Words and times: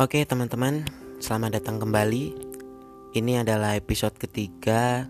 Oke 0.00 0.24
teman-teman, 0.24 0.88
selamat 1.20 1.60
datang 1.60 1.76
kembali. 1.76 2.32
Ini 3.12 3.44
adalah 3.44 3.76
episode 3.76 4.16
ketiga 4.16 5.04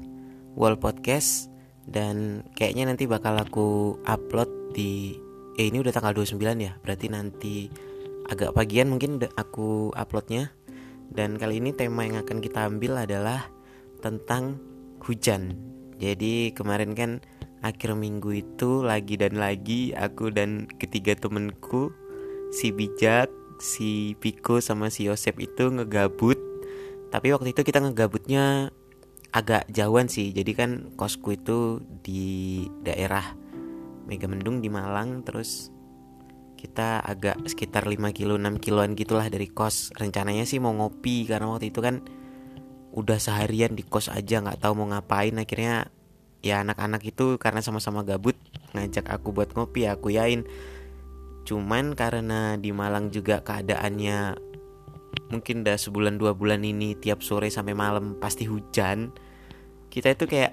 Wall 0.59 0.75
Podcast 0.75 1.47
dan 1.87 2.43
kayaknya 2.59 2.91
nanti 2.91 3.07
bakal 3.07 3.39
aku 3.39 3.95
upload 4.03 4.51
di 4.75 5.15
eh 5.55 5.71
ini 5.71 5.79
udah 5.79 5.95
tanggal 5.95 6.19
29 6.19 6.35
ya. 6.59 6.75
Berarti 6.83 7.07
nanti 7.15 7.71
agak 8.27 8.59
pagian 8.59 8.91
mungkin 8.91 9.23
aku 9.39 9.95
uploadnya. 9.95 10.51
Dan 11.07 11.39
kali 11.39 11.63
ini 11.63 11.71
tema 11.71 12.03
yang 12.03 12.19
akan 12.19 12.43
kita 12.43 12.67
ambil 12.67 13.07
adalah 13.07 13.47
tentang 14.03 14.59
hujan. 14.99 15.55
Jadi 16.03 16.59
kemarin 16.59 16.99
kan 16.99 17.23
akhir 17.63 17.95
minggu 17.95 18.35
itu 18.35 18.83
lagi 18.83 19.15
dan 19.15 19.39
lagi 19.39 19.95
aku 19.95 20.35
dan 20.35 20.67
ketiga 20.67 21.15
temenku 21.15 21.95
si 22.51 22.75
bijak 22.75 23.31
si 23.63 24.19
Piko 24.19 24.59
sama 24.59 24.91
si 24.91 25.07
Yosep 25.07 25.39
itu 25.39 25.71
ngegabut. 25.71 26.37
Tapi 27.15 27.31
waktu 27.31 27.55
itu 27.55 27.63
kita 27.63 27.79
ngegabutnya 27.79 28.75
agak 29.31 29.71
jauhan 29.71 30.11
sih. 30.11 30.35
Jadi 30.35 30.53
kan 30.59 30.71
kosku 30.99 31.39
itu 31.39 31.79
di 32.03 32.67
daerah 32.83 33.39
Megamendung 34.11 34.59
di 34.59 34.67
Malang. 34.67 35.23
Terus 35.23 35.71
kita 36.59 36.99
agak 37.07 37.39
sekitar 37.47 37.87
5 37.87 38.11
kilo 38.11 38.35
6 38.35 38.59
kiloan 38.59 38.99
gitulah 38.99 39.31
dari 39.31 39.47
kos. 39.47 39.95
Rencananya 39.95 40.43
sih 40.43 40.59
mau 40.59 40.75
ngopi 40.75 41.31
karena 41.31 41.47
waktu 41.55 41.71
itu 41.71 41.79
kan 41.79 42.03
udah 42.93 43.17
seharian 43.17 43.79
di 43.79 43.87
kos 43.87 44.11
aja 44.11 44.43
nggak 44.43 44.59
tahu 44.59 44.83
mau 44.83 44.91
ngapain. 44.91 45.39
Akhirnya 45.39 45.87
ya 46.43 46.67
anak-anak 46.67 47.07
itu 47.07 47.39
karena 47.39 47.63
sama-sama 47.63 48.03
gabut 48.03 48.35
ngajak 48.75 49.07
aku 49.07 49.31
buat 49.31 49.55
ngopi 49.55 49.87
aku 49.87 50.11
yain 50.11 50.43
Cuman 51.43 51.99
karena 51.99 52.55
di 52.57 52.71
Malang 52.71 53.11
juga 53.11 53.43
keadaannya 53.43 54.39
mungkin 55.33 55.65
udah 55.65 55.77
sebulan 55.81 56.21
dua 56.21 56.37
bulan 56.37 56.61
ini 56.61 56.97
tiap 56.97 57.25
sore 57.25 57.49
sampai 57.49 57.75
malam 57.75 58.17
pasti 58.21 58.47
hujan. 58.47 59.11
Kita 59.89 60.13
itu 60.13 60.25
kayak 60.29 60.53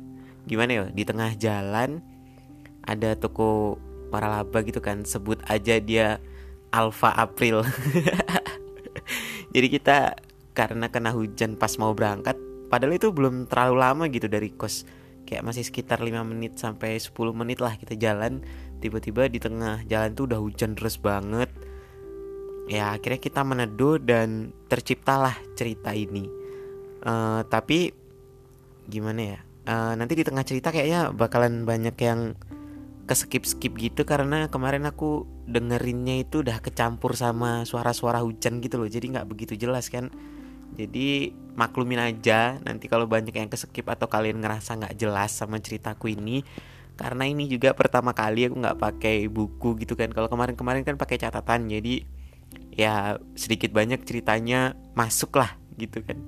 gimana 0.50 0.70
ya 0.70 0.84
di 0.90 1.02
tengah 1.06 1.36
jalan 1.36 2.02
ada 2.86 3.14
toko 3.14 3.78
waralaba 4.10 4.64
gitu 4.66 4.82
kan 4.82 5.06
sebut 5.06 5.38
aja 5.46 5.78
dia 5.78 6.18
Alfa 6.72 7.14
April. 7.14 7.62
Jadi 9.54 9.66
kita 9.66 10.14
karena 10.54 10.90
kena 10.90 11.14
hujan 11.14 11.54
pas 11.54 11.74
mau 11.78 11.94
berangkat 11.94 12.34
padahal 12.70 12.98
itu 12.98 13.10
belum 13.10 13.46
terlalu 13.46 13.76
lama 13.78 14.04
gitu 14.10 14.26
dari 14.26 14.50
kos 14.54 14.86
kayak 15.26 15.46
masih 15.46 15.62
sekitar 15.62 16.02
5 16.02 16.10
menit 16.26 16.58
sampai 16.58 16.98
10 16.98 17.14
menit 17.34 17.62
lah 17.62 17.78
kita 17.78 17.94
jalan 17.94 18.42
tiba-tiba 18.80 19.28
di 19.28 19.36
tengah 19.36 19.84
jalan 19.84 20.16
tuh 20.16 20.24
udah 20.26 20.40
hujan 20.40 20.72
deras 20.72 20.96
banget. 20.96 21.52
Ya 22.70 22.96
akhirnya 22.96 23.20
kita 23.20 23.44
meneduh 23.44 24.00
dan 24.00 24.56
terciptalah 24.72 25.36
cerita 25.54 25.92
ini. 25.92 26.24
Uh, 27.04 27.44
tapi 27.46 27.92
gimana 28.88 29.36
ya? 29.36 29.38
Uh, 29.68 29.92
nanti 29.94 30.16
di 30.16 30.24
tengah 30.24 30.42
cerita 30.42 30.72
kayaknya 30.72 31.12
bakalan 31.12 31.68
banyak 31.68 31.94
yang 32.00 32.34
keskip 33.10 33.42
skip 33.42 33.74
gitu 33.74 34.06
karena 34.06 34.46
kemarin 34.46 34.86
aku 34.86 35.26
dengerinnya 35.50 36.22
itu 36.22 36.46
udah 36.46 36.62
kecampur 36.62 37.18
sama 37.18 37.66
suara-suara 37.66 38.22
hujan 38.22 38.62
gitu 38.62 38.78
loh. 38.78 38.86
Jadi 38.86 39.18
nggak 39.18 39.26
begitu 39.26 39.58
jelas 39.58 39.90
kan? 39.90 40.08
Jadi 40.78 41.34
maklumin 41.58 41.98
aja 41.98 42.62
nanti 42.62 42.86
kalau 42.86 43.10
banyak 43.10 43.34
yang 43.34 43.50
keskip 43.50 43.90
atau 43.90 44.06
kalian 44.06 44.38
ngerasa 44.38 44.78
nggak 44.78 44.94
jelas 44.94 45.34
sama 45.34 45.58
ceritaku 45.58 46.14
ini 46.14 46.46
karena 47.00 47.24
ini 47.24 47.48
juga 47.48 47.72
pertama 47.72 48.12
kali 48.12 48.44
aku 48.44 48.60
nggak 48.60 48.76
pakai 48.76 49.24
buku 49.32 49.80
gitu 49.80 49.96
kan. 49.96 50.12
Kalau 50.12 50.28
kemarin-kemarin 50.28 50.84
kan 50.84 51.00
pakai 51.00 51.16
catatan 51.16 51.72
jadi 51.72 52.04
ya 52.76 53.16
sedikit 53.32 53.72
banyak 53.72 54.04
ceritanya 54.04 54.76
masuk 54.92 55.40
lah 55.40 55.56
gitu 55.80 56.04
kan. 56.04 56.20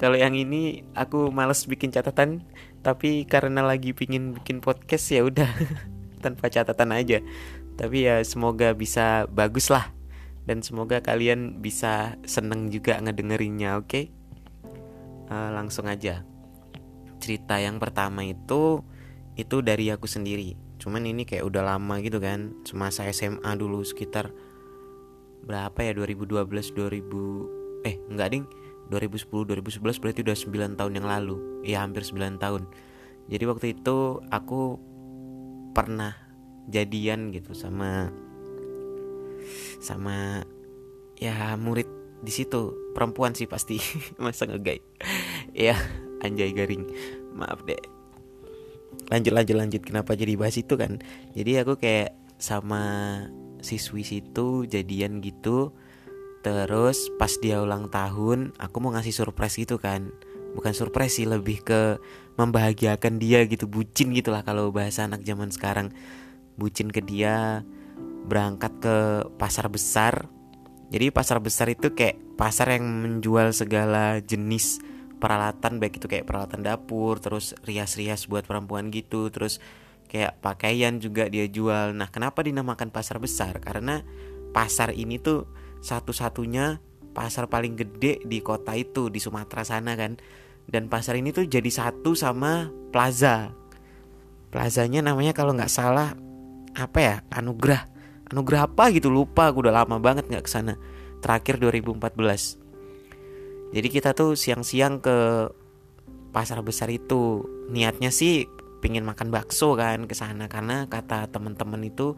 Kalau 0.00 0.16
yang 0.16 0.32
ini 0.32 0.88
aku 0.96 1.28
males 1.28 1.68
bikin 1.68 1.92
catatan 1.92 2.40
tapi 2.80 3.28
karena 3.28 3.60
lagi 3.60 3.92
pingin 3.92 4.32
bikin 4.32 4.64
podcast 4.64 5.12
ya 5.12 5.28
udah 5.28 5.52
tanpa 6.24 6.48
catatan 6.48 6.96
aja. 6.96 7.20
Tapi 7.76 8.08
ya 8.08 8.24
semoga 8.24 8.72
bisa 8.72 9.28
bagus 9.28 9.68
lah 9.68 9.92
dan 10.48 10.64
semoga 10.64 11.04
kalian 11.04 11.60
bisa 11.60 12.16
seneng 12.24 12.72
juga 12.72 12.96
ngedengerinnya 12.96 13.76
oke? 13.76 13.92
Okay? 13.92 14.04
uh, 15.28 15.36
eh, 15.36 15.50
langsung 15.52 15.84
aja. 15.84 16.24
Cerita 17.20 17.60
yang 17.60 17.76
pertama 17.76 18.24
itu 18.24 18.80
itu 19.38 19.62
dari 19.62 19.86
aku 19.94 20.10
sendiri. 20.10 20.58
Cuman 20.82 21.06
ini 21.06 21.22
kayak 21.22 21.46
udah 21.46 21.62
lama 21.62 22.02
gitu 22.02 22.18
kan. 22.18 22.58
Semasa 22.66 23.06
SMA 23.14 23.54
dulu 23.54 23.86
sekitar 23.86 24.34
berapa 25.46 25.78
ya? 25.78 25.94
2012 25.94 26.74
2000 26.74 27.86
eh 27.86 27.96
enggak 28.10 28.28
ding. 28.34 28.44
2010 28.90 29.46
2011 29.46 30.02
berarti 30.02 30.20
udah 30.26 30.36
9 30.74 30.74
tahun 30.74 30.92
yang 30.98 31.06
lalu. 31.06 31.62
Ya 31.62 31.86
hampir 31.86 32.02
9 32.02 32.42
tahun. 32.42 32.66
Jadi 33.30 33.44
waktu 33.46 33.66
itu 33.78 34.18
aku 34.34 34.82
pernah 35.70 36.18
jadian 36.66 37.30
gitu 37.30 37.54
sama 37.54 38.10
sama 39.78 40.42
ya 41.14 41.54
murid 41.54 41.86
di 42.26 42.34
situ. 42.34 42.74
Perempuan 42.90 43.38
sih 43.38 43.46
pasti. 43.46 43.78
Masa 44.18 44.50
ngegay 44.50 44.82
ya 45.54 45.78
anjay 46.26 46.50
garing. 46.50 46.90
Maaf 47.38 47.62
deh 47.62 47.97
lanjut 49.08 49.32
lanjut 49.32 49.56
lanjut. 49.56 49.82
Kenapa 49.84 50.14
jadi 50.14 50.36
bahas 50.36 50.56
itu 50.56 50.74
kan? 50.76 51.00
Jadi 51.32 51.60
aku 51.60 51.80
kayak 51.80 52.14
sama 52.38 53.24
siswi 53.60 54.06
situ 54.06 54.64
jadian 54.68 55.18
gitu. 55.24 55.74
Terus 56.44 57.10
pas 57.18 57.32
dia 57.42 57.58
ulang 57.58 57.90
tahun 57.90 58.54
aku 58.56 58.76
mau 58.78 58.94
ngasih 58.94 59.12
surprise 59.12 59.58
gitu 59.58 59.76
kan? 59.82 60.14
Bukan 60.54 60.72
surprise 60.72 61.20
sih 61.20 61.26
lebih 61.28 61.60
ke 61.66 61.98
membahagiakan 62.38 63.18
dia 63.18 63.44
gitu. 63.44 63.66
Bucin 63.66 64.14
gitulah 64.14 64.46
kalau 64.46 64.70
bahasa 64.70 65.04
anak 65.04 65.26
zaman 65.26 65.50
sekarang. 65.50 65.92
Bucin 66.58 66.90
ke 66.90 67.02
dia 67.02 67.66
berangkat 68.28 68.72
ke 68.80 68.96
pasar 69.36 69.66
besar. 69.68 70.30
Jadi 70.88 71.12
pasar 71.12 71.42
besar 71.42 71.68
itu 71.68 71.92
kayak 71.92 72.16
pasar 72.40 72.72
yang 72.78 72.86
menjual 72.86 73.52
segala 73.52 74.24
jenis 74.24 74.80
peralatan 75.18 75.82
baik 75.82 75.98
itu 75.98 76.06
kayak 76.06 76.26
peralatan 76.26 76.62
dapur 76.62 77.18
terus 77.18 77.52
rias-rias 77.66 78.30
buat 78.30 78.46
perempuan 78.46 78.94
gitu 78.94 79.28
terus 79.34 79.58
kayak 80.08 80.40
pakaian 80.40 80.98
juga 80.98 81.28
dia 81.28 81.44
jual. 81.46 81.92
Nah 81.92 82.08
kenapa 82.08 82.40
dinamakan 82.40 82.88
pasar 82.88 83.20
besar? 83.20 83.60
Karena 83.60 84.00
pasar 84.56 84.96
ini 84.96 85.20
tuh 85.20 85.44
satu-satunya 85.84 86.80
pasar 87.12 87.50
paling 87.50 87.76
gede 87.76 88.24
di 88.24 88.40
kota 88.40 88.72
itu 88.74 89.12
di 89.12 89.20
Sumatera 89.20 89.62
sana 89.62 89.94
kan. 89.94 90.16
Dan 90.68 90.88
pasar 90.88 91.16
ini 91.16 91.32
tuh 91.32 91.44
jadi 91.44 91.68
satu 91.68 92.16
sama 92.16 92.72
plaza. 92.92 93.52
Plazanya 94.48 95.04
namanya 95.04 95.36
kalau 95.36 95.52
nggak 95.52 95.68
salah 95.68 96.16
apa 96.72 96.98
ya 97.00 97.14
anugerah 97.34 97.84
anugerah 98.32 98.64
apa 98.70 98.88
gitu 98.96 99.12
lupa. 99.12 99.52
Aku 99.52 99.60
udah 99.60 99.84
lama 99.84 100.00
banget 100.00 100.30
nggak 100.32 100.44
ke 100.48 100.50
sana 100.50 100.80
terakhir 101.20 101.60
2014 101.60 102.67
jadi 103.68 103.88
kita 103.92 104.10
tuh 104.16 104.32
siang-siang 104.32 105.04
ke 105.04 105.48
pasar 106.32 106.60
besar 106.64 106.88
itu. 106.88 107.44
Niatnya 107.68 108.08
sih 108.08 108.48
pingin 108.80 109.04
makan 109.04 109.28
bakso 109.28 109.74
kan 109.74 110.06
ke 110.06 110.14
sana 110.14 110.46
karena 110.48 110.86
kata 110.86 111.28
teman-teman 111.28 111.82
itu 111.84 112.14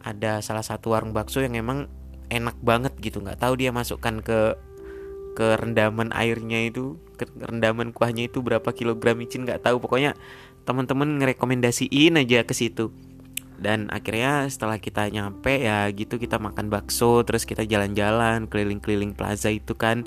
ada 0.00 0.38
salah 0.40 0.62
satu 0.62 0.94
warung 0.94 1.10
bakso 1.10 1.42
yang 1.42 1.58
emang 1.58 1.90
enak 2.32 2.56
banget 2.64 2.96
gitu. 3.02 3.20
Nggak 3.20 3.44
tahu 3.44 3.60
dia 3.60 3.70
masukkan 3.74 4.24
ke 4.24 4.56
ke 5.36 5.60
rendaman 5.60 6.16
airnya 6.16 6.64
itu 6.64 6.96
ke 7.20 7.28
rendaman 7.44 7.92
kuahnya 7.92 8.32
itu 8.32 8.40
berapa 8.40 8.72
kilogram 8.72 9.20
micin 9.20 9.44
nggak 9.44 9.68
tahu. 9.68 9.76
Pokoknya 9.84 10.16
teman-teman 10.64 11.20
ngerekomendasiin 11.20 12.16
aja 12.16 12.40
ke 12.48 12.56
situ. 12.56 12.88
Dan 13.56 13.88
akhirnya 13.88 14.48
setelah 14.52 14.76
kita 14.76 15.08
nyampe 15.08 15.64
ya 15.64 15.88
gitu 15.92 16.20
kita 16.20 16.36
makan 16.36 16.68
bakso 16.68 17.24
terus 17.24 17.48
kita 17.48 17.64
jalan-jalan 17.64 18.52
keliling-keliling 18.52 19.16
plaza 19.16 19.48
itu 19.48 19.72
kan 19.72 20.04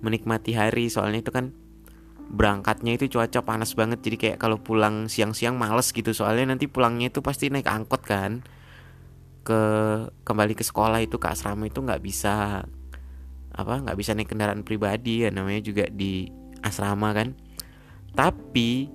menikmati 0.00 0.54
hari. 0.54 0.90
Soalnya 0.90 1.20
itu 1.22 1.32
kan 1.34 1.54
berangkatnya 2.28 3.00
itu 3.00 3.08
cuaca 3.08 3.40
panas 3.42 3.72
banget. 3.72 4.04
Jadi 4.04 4.16
kayak 4.16 4.38
kalau 4.40 4.60
pulang 4.60 5.08
siang-siang 5.08 5.56
males 5.56 5.90
gitu. 5.90 6.12
Soalnya 6.12 6.54
nanti 6.54 6.68
pulangnya 6.68 7.08
itu 7.08 7.24
pasti 7.24 7.48
naik 7.48 7.66
angkot 7.66 8.02
kan. 8.04 8.44
Ke 9.42 9.60
kembali 10.28 10.52
ke 10.52 10.64
sekolah 10.64 11.00
itu 11.00 11.16
ke 11.16 11.28
asrama 11.32 11.64
itu 11.64 11.80
nggak 11.80 12.02
bisa 12.04 12.64
apa 13.58 13.74
nggak 13.80 13.96
bisa 13.96 14.12
naik 14.12 14.28
kendaraan 14.30 14.62
pribadi. 14.62 15.24
Ya 15.24 15.30
namanya 15.32 15.64
juga 15.64 15.88
di 15.88 16.28
asrama 16.60 17.16
kan. 17.16 17.32
Tapi 18.12 18.92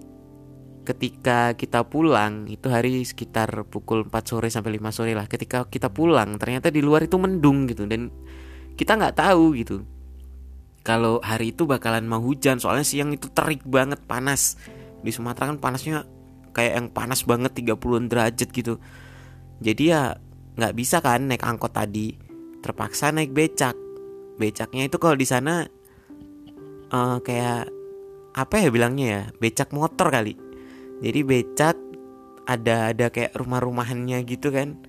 ketika 0.83 1.55
kita 1.55 1.87
pulang 1.87 2.43
itu 2.51 2.67
hari 2.67 3.07
sekitar 3.07 3.47
pukul 3.71 4.03
4 4.03 4.13
sore 4.27 4.47
sampai 4.51 4.77
5 4.77 4.93
sore 4.93 5.17
lah. 5.17 5.25
Ketika 5.25 5.65
kita 5.65 5.89
pulang 5.89 6.37
ternyata 6.37 6.69
di 6.69 6.85
luar 6.85 7.07
itu 7.07 7.17
mendung 7.17 7.65
gitu. 7.65 7.89
Dan 7.89 8.13
kita 8.77 8.97
nggak 8.97 9.17
tahu 9.17 9.57
gitu 9.57 9.85
kalau 10.83 11.23
hari 11.23 11.55
itu 11.55 11.63
bakalan 11.63 12.03
mau 12.03 12.19
hujan 12.19 12.59
soalnya 12.59 12.83
siang 12.83 13.15
itu 13.15 13.31
terik 13.31 13.63
banget 13.63 14.03
panas. 14.03 14.59
Di 14.99 15.15
Sumatera 15.15 15.55
kan 15.55 15.59
panasnya 15.63 16.03
kayak 16.51 16.73
yang 16.75 16.87
panas 16.91 17.23
banget 17.23 17.55
30 17.55 18.11
derajat 18.11 18.51
gitu. 18.51 18.83
Jadi 19.63 19.83
ya 19.95 20.19
nggak 20.59 20.75
bisa 20.75 20.99
kan 20.99 21.23
naik 21.31 21.47
angkot 21.47 21.71
tadi. 21.71 22.19
Terpaksa 22.59 23.15
naik 23.15 23.31
becak. 23.31 23.79
Becaknya 24.35 24.91
itu 24.91 24.99
kalau 24.99 25.15
di 25.15 25.23
sana 25.23 25.63
uh, 26.91 27.17
kayak 27.23 27.71
apa 28.35 28.55
ya 28.59 28.67
bilangnya 28.67 29.07
ya? 29.07 29.23
Becak 29.39 29.71
motor 29.71 30.11
kali. 30.11 30.35
Jadi 30.99 31.19
becak 31.23 31.79
ada 32.43 32.91
ada 32.91 33.07
kayak 33.07 33.39
rumah-rumahannya 33.39 34.19
gitu 34.27 34.51
kan. 34.51 34.83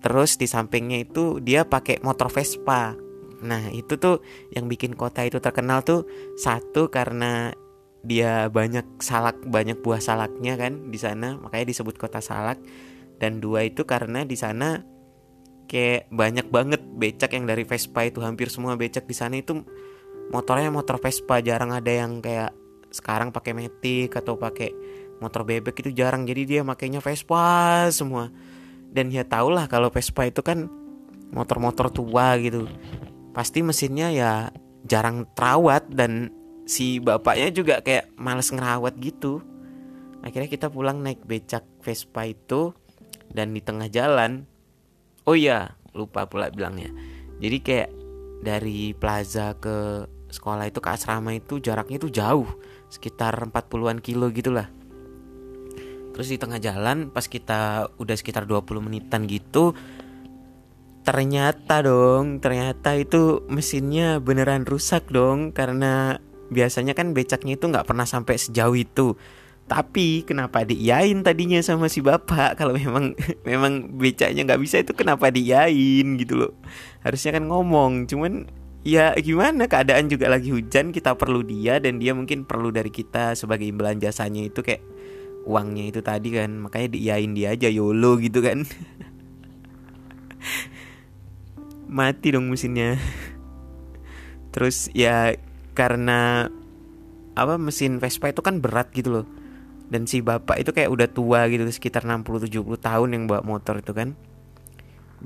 Terus 0.00 0.40
di 0.40 0.48
sampingnya 0.48 1.04
itu 1.04 1.44
dia 1.44 1.68
pakai 1.68 2.00
motor 2.00 2.32
Vespa 2.32 3.09
nah 3.40 3.72
itu 3.72 3.96
tuh 3.96 4.20
yang 4.52 4.68
bikin 4.68 4.92
kota 4.92 5.24
itu 5.24 5.40
terkenal 5.40 5.80
tuh 5.80 6.04
satu 6.36 6.92
karena 6.92 7.56
dia 8.00 8.48
banyak 8.48 9.00
salak 9.04 9.36
banyak 9.44 9.84
buah 9.84 10.00
salaknya 10.00 10.56
kan 10.56 10.88
di 10.88 10.96
sana 10.96 11.36
makanya 11.36 11.72
disebut 11.72 12.00
kota 12.00 12.24
salak. 12.24 12.60
Dan 13.20 13.36
dua 13.44 13.68
itu 13.68 13.84
karena 13.84 14.24
di 14.24 14.32
sana 14.32 14.80
kayak 15.68 16.08
banyak 16.08 16.48
banget 16.48 16.80
becak 16.96 17.36
yang 17.36 17.44
dari 17.44 17.68
Vespa 17.68 18.08
itu 18.08 18.24
hampir 18.24 18.48
semua 18.48 18.80
becak 18.80 19.04
di 19.04 19.12
sana 19.12 19.36
itu 19.36 19.60
motornya 20.32 20.72
motor 20.72 20.96
Vespa. 20.96 21.44
Jarang 21.44 21.76
ada 21.76 21.92
yang 21.92 22.24
kayak 22.24 22.56
sekarang 22.88 23.28
pakai 23.28 23.52
Matic 23.52 24.16
atau 24.16 24.40
pakai 24.40 24.72
motor 25.20 25.44
bebek 25.44 25.84
itu 25.84 25.92
jarang. 25.92 26.24
Jadi 26.24 26.42
dia 26.48 26.60
makainya 26.64 27.04
Vespa 27.04 27.84
semua. 27.92 28.32
Dan 28.88 29.12
ya 29.12 29.28
tau 29.28 29.52
lah 29.52 29.68
kalau 29.68 29.92
Vespa 29.92 30.24
itu 30.24 30.40
kan 30.40 30.72
motor-motor 31.30 31.92
tua 31.94 32.34
gitu 32.42 32.66
pasti 33.30 33.62
mesinnya 33.62 34.10
ya 34.10 34.32
jarang 34.86 35.28
terawat 35.36 35.86
dan 35.92 36.32
si 36.64 37.02
bapaknya 37.02 37.50
juga 37.50 37.74
kayak 37.82 38.14
males 38.16 38.50
ngerawat 38.50 38.94
gitu. 39.02 39.42
Akhirnya 40.20 40.48
kita 40.52 40.68
pulang 40.68 41.00
naik 41.00 41.24
becak 41.24 41.64
Vespa 41.80 42.28
itu 42.28 42.76
dan 43.32 43.56
di 43.56 43.60
tengah 43.64 43.88
jalan. 43.88 44.44
Oh 45.24 45.34
iya 45.34 45.74
lupa 45.96 46.28
pula 46.28 46.52
bilangnya. 46.52 46.92
Jadi 47.40 47.58
kayak 47.64 47.90
dari 48.44 48.92
plaza 48.96 49.56
ke 49.56 50.06
sekolah 50.30 50.70
itu 50.70 50.78
ke 50.78 50.88
asrama 50.88 51.34
itu 51.34 51.58
jaraknya 51.58 51.98
itu 51.98 52.08
jauh 52.08 52.46
sekitar 52.92 53.34
40-an 53.50 53.98
kilo 53.98 54.30
gitulah. 54.30 54.70
Terus 56.14 56.26
di 56.30 56.38
tengah 56.38 56.60
jalan 56.60 57.08
pas 57.08 57.24
kita 57.24 57.90
udah 57.96 58.16
sekitar 58.18 58.44
20 58.44 58.86
menitan 58.86 59.24
gitu 59.24 59.72
ternyata 61.00 61.80
dong 61.80 62.44
ternyata 62.44 62.92
itu 62.92 63.40
mesinnya 63.48 64.20
beneran 64.20 64.68
rusak 64.68 65.08
dong 65.08 65.56
karena 65.56 66.20
biasanya 66.52 66.92
kan 66.92 67.16
becaknya 67.16 67.56
itu 67.56 67.70
nggak 67.70 67.86
pernah 67.86 68.04
sampai 68.04 68.36
sejauh 68.36 68.76
itu. 68.76 69.16
Tapi 69.70 70.26
kenapa 70.26 70.66
diiyain 70.66 71.22
tadinya 71.22 71.62
sama 71.62 71.86
si 71.86 72.02
bapak? 72.02 72.58
Kalau 72.58 72.74
memang 72.74 73.14
memang 73.48 73.96
becaknya 73.96 74.42
nggak 74.42 74.60
bisa 74.60 74.82
itu 74.82 74.92
kenapa 74.98 75.30
diiyain 75.30 76.18
gitu 76.18 76.34
loh. 76.36 76.52
Harusnya 77.06 77.38
kan 77.38 77.46
ngomong 77.46 78.10
cuman 78.10 78.50
ya 78.82 79.14
gimana? 79.14 79.70
Keadaan 79.70 80.10
juga 80.10 80.26
lagi 80.26 80.50
hujan 80.50 80.90
kita 80.90 81.14
perlu 81.14 81.46
dia 81.46 81.78
dan 81.78 82.02
dia 82.02 82.12
mungkin 82.18 82.44
perlu 82.44 82.74
dari 82.74 82.90
kita 82.90 83.38
sebagai 83.38 83.70
imbalan 83.70 84.02
jasanya 84.02 84.42
itu 84.42 84.60
kayak 84.60 84.82
uangnya 85.46 85.94
itu 85.94 86.00
tadi 86.02 86.34
kan. 86.34 86.50
Makanya 86.66 86.98
diiyain 86.98 87.30
dia 87.30 87.54
aja 87.54 87.70
yolo 87.70 88.18
gitu 88.18 88.42
kan 88.42 88.66
mati 91.90 92.30
dong 92.30 92.46
mesinnya. 92.46 92.94
Terus 94.54 94.86
ya 94.94 95.34
karena 95.74 96.46
apa 97.34 97.54
mesin 97.58 97.98
Vespa 97.98 98.30
itu 98.30 98.40
kan 98.40 98.62
berat 98.62 98.94
gitu 98.94 99.20
loh. 99.20 99.26
Dan 99.90 100.06
si 100.06 100.22
bapak 100.22 100.62
itu 100.62 100.70
kayak 100.70 100.86
udah 100.86 101.08
tua 101.10 101.50
gitu 101.50 101.66
sekitar 101.66 102.06
60-70 102.06 102.62
tahun 102.78 103.08
yang 103.10 103.22
bawa 103.26 103.42
motor 103.42 103.82
itu 103.82 103.90
kan. 103.90 104.14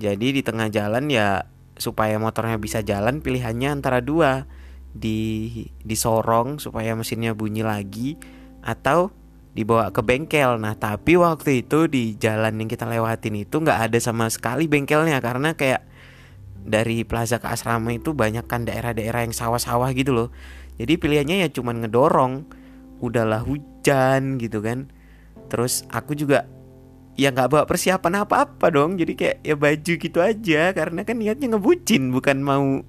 Jadi 0.00 0.40
di 0.40 0.42
tengah 0.42 0.72
jalan 0.72 1.12
ya 1.12 1.44
supaya 1.76 2.16
motornya 2.16 2.56
bisa 2.56 2.80
jalan 2.80 3.20
pilihannya 3.20 3.68
antara 3.68 4.00
dua. 4.00 4.48
Di 4.94 5.50
disorong 5.82 6.62
supaya 6.62 6.94
mesinnya 6.94 7.34
bunyi 7.34 7.66
lagi 7.66 8.14
atau 8.64 9.12
dibawa 9.52 9.90
ke 9.92 10.00
bengkel. 10.00 10.56
Nah 10.56 10.78
tapi 10.78 11.18
waktu 11.18 11.66
itu 11.66 11.90
di 11.90 12.14
jalan 12.16 12.56
yang 12.62 12.70
kita 12.70 12.86
lewatin 12.86 13.42
itu 13.42 13.58
nggak 13.58 13.90
ada 13.90 13.98
sama 14.00 14.30
sekali 14.30 14.70
bengkelnya 14.70 15.18
karena 15.18 15.52
kayak 15.58 15.93
dari 16.64 17.04
plaza 17.04 17.38
ke 17.38 17.46
asrama 17.46 17.92
itu 17.92 18.16
banyak 18.16 18.48
kan 18.48 18.64
daerah-daerah 18.64 19.28
yang 19.28 19.36
sawah-sawah 19.36 19.92
gitu 19.92 20.16
loh. 20.16 20.28
Jadi 20.80 20.96
pilihannya 20.96 21.44
ya 21.44 21.48
cuman 21.52 21.84
ngedorong. 21.84 22.48
Udahlah 23.04 23.44
hujan 23.44 24.40
gitu 24.40 24.64
kan. 24.64 24.88
Terus 25.52 25.84
aku 25.92 26.16
juga 26.16 26.48
ya 27.14 27.30
nggak 27.30 27.48
bawa 27.50 27.64
persiapan 27.68 28.26
apa-apa 28.26 28.74
dong 28.74 28.98
jadi 28.98 29.12
kayak 29.14 29.36
ya 29.46 29.54
baju 29.54 29.92
gitu 30.02 30.18
aja 30.18 30.74
karena 30.74 31.06
kan 31.06 31.14
niatnya 31.14 31.54
ngebucin 31.54 32.10
bukan 32.10 32.42
mau 32.42 32.82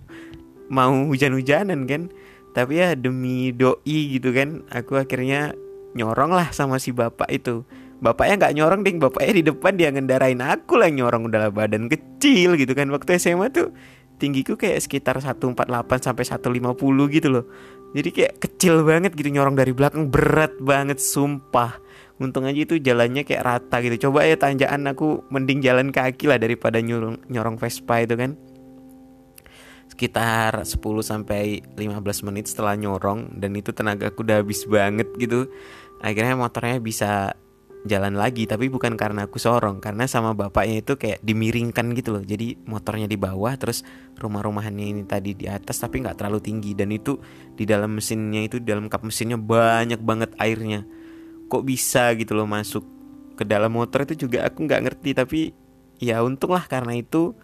mau 0.65 0.93
hujan-hujanan 1.13 1.85
kan 1.85 2.09
tapi 2.57 2.81
ya 2.81 2.97
demi 2.97 3.53
doi 3.53 4.17
gitu 4.17 4.33
kan 4.33 4.65
aku 4.73 4.97
akhirnya 4.97 5.53
nyorong 5.93 6.33
lah 6.33 6.49
sama 6.49 6.81
si 6.81 6.89
bapak 6.89 7.29
itu 7.29 7.61
bapaknya 8.05 8.45
nggak 8.45 8.53
nyorong 8.61 8.81
ding 8.85 9.01
bapaknya 9.01 9.33
di 9.41 9.43
depan 9.49 9.73
dia 9.73 9.89
ngendarain 9.89 10.37
aku 10.37 10.77
lah 10.77 10.93
nyorong 10.93 11.25
udah 11.25 11.49
badan 11.49 11.89
kecil 11.89 12.53
gitu 12.53 12.77
kan. 12.77 12.93
Waktu 12.93 13.17
SMA 13.17 13.49
tuh 13.49 13.73
tinggiku 14.21 14.53
kayak 14.53 14.77
sekitar 14.85 15.17
148 15.17 15.65
sampai 16.05 16.23
150 16.23 16.61
gitu 17.09 17.27
loh. 17.33 17.45
Jadi 17.95 18.09
kayak 18.11 18.33
kecil 18.43 18.83
banget 18.85 19.15
gitu 19.15 19.31
nyorong 19.31 19.55
dari 19.57 19.71
belakang 19.73 20.13
berat 20.13 20.53
banget 20.61 21.01
sumpah. 21.01 21.81
Untung 22.19 22.47
aja 22.47 22.55
itu 22.55 22.79
jalannya 22.79 23.27
kayak 23.27 23.43
rata 23.43 23.81
gitu. 23.83 24.07
Coba 24.07 24.23
ya 24.27 24.37
tanjakan 24.39 24.87
aku 24.91 25.25
mending 25.33 25.59
jalan 25.65 25.89
kaki 25.91 26.29
lah 26.29 26.39
daripada 26.39 26.79
nyorong 26.79 27.25
nyorong 27.27 27.57
Vespa 27.57 28.03
itu 28.03 28.15
kan. 28.15 28.37
Sekitar 29.91 30.63
10 30.63 30.75
sampai 31.03 31.63
15 31.75 32.27
menit 32.27 32.51
setelah 32.51 32.75
nyorong 32.75 33.39
dan 33.39 33.55
itu 33.55 33.71
tenaga 33.71 34.11
aku 34.11 34.27
udah 34.27 34.43
habis 34.43 34.67
banget 34.67 35.07
gitu. 35.15 35.47
Akhirnya 36.03 36.35
motornya 36.35 36.83
bisa 36.83 37.35
jalan 37.85 38.17
lagi 38.17 38.49
tapi 38.49 38.65
bukan 38.65 38.97
karena 38.97 39.29
aku 39.29 39.37
sorong 39.37 39.77
karena 39.77 40.09
sama 40.09 40.33
bapaknya 40.33 40.81
itu 40.81 40.97
kayak 40.97 41.21
dimiringkan 41.21 41.93
gitu 41.93 42.17
loh. 42.17 42.23
Jadi 42.25 42.57
motornya 42.65 43.05
di 43.05 43.13
bawah 43.13 43.53
terus 43.61 43.85
rumah-rumahannya 44.17 44.85
ini 44.89 45.03
tadi 45.05 45.37
di 45.37 45.45
atas 45.45 45.77
tapi 45.77 46.01
nggak 46.01 46.17
terlalu 46.17 46.41
tinggi. 46.41 46.73
Dan 46.73 46.89
itu 46.89 47.21
di 47.53 47.63
dalam 47.69 47.93
mesinnya 47.93 48.41
itu 48.41 48.57
di 48.57 48.65
dalam 48.73 48.89
kap 48.89 49.05
mesinnya 49.05 49.37
banyak 49.37 50.01
banget 50.01 50.33
airnya. 50.41 50.81
Kok 51.45 51.61
bisa 51.61 52.09
gitu 52.17 52.33
loh 52.33 52.49
masuk 52.49 52.81
ke 53.37 53.45
dalam 53.45 53.69
motor 53.69 54.01
itu 54.09 54.25
juga 54.25 54.49
aku 54.49 54.65
nggak 54.65 54.81
ngerti 54.89 55.09
tapi 55.13 55.39
ya 56.01 56.25
untung 56.25 56.57
lah 56.57 56.65
karena 56.65 56.97
itu 56.97 57.37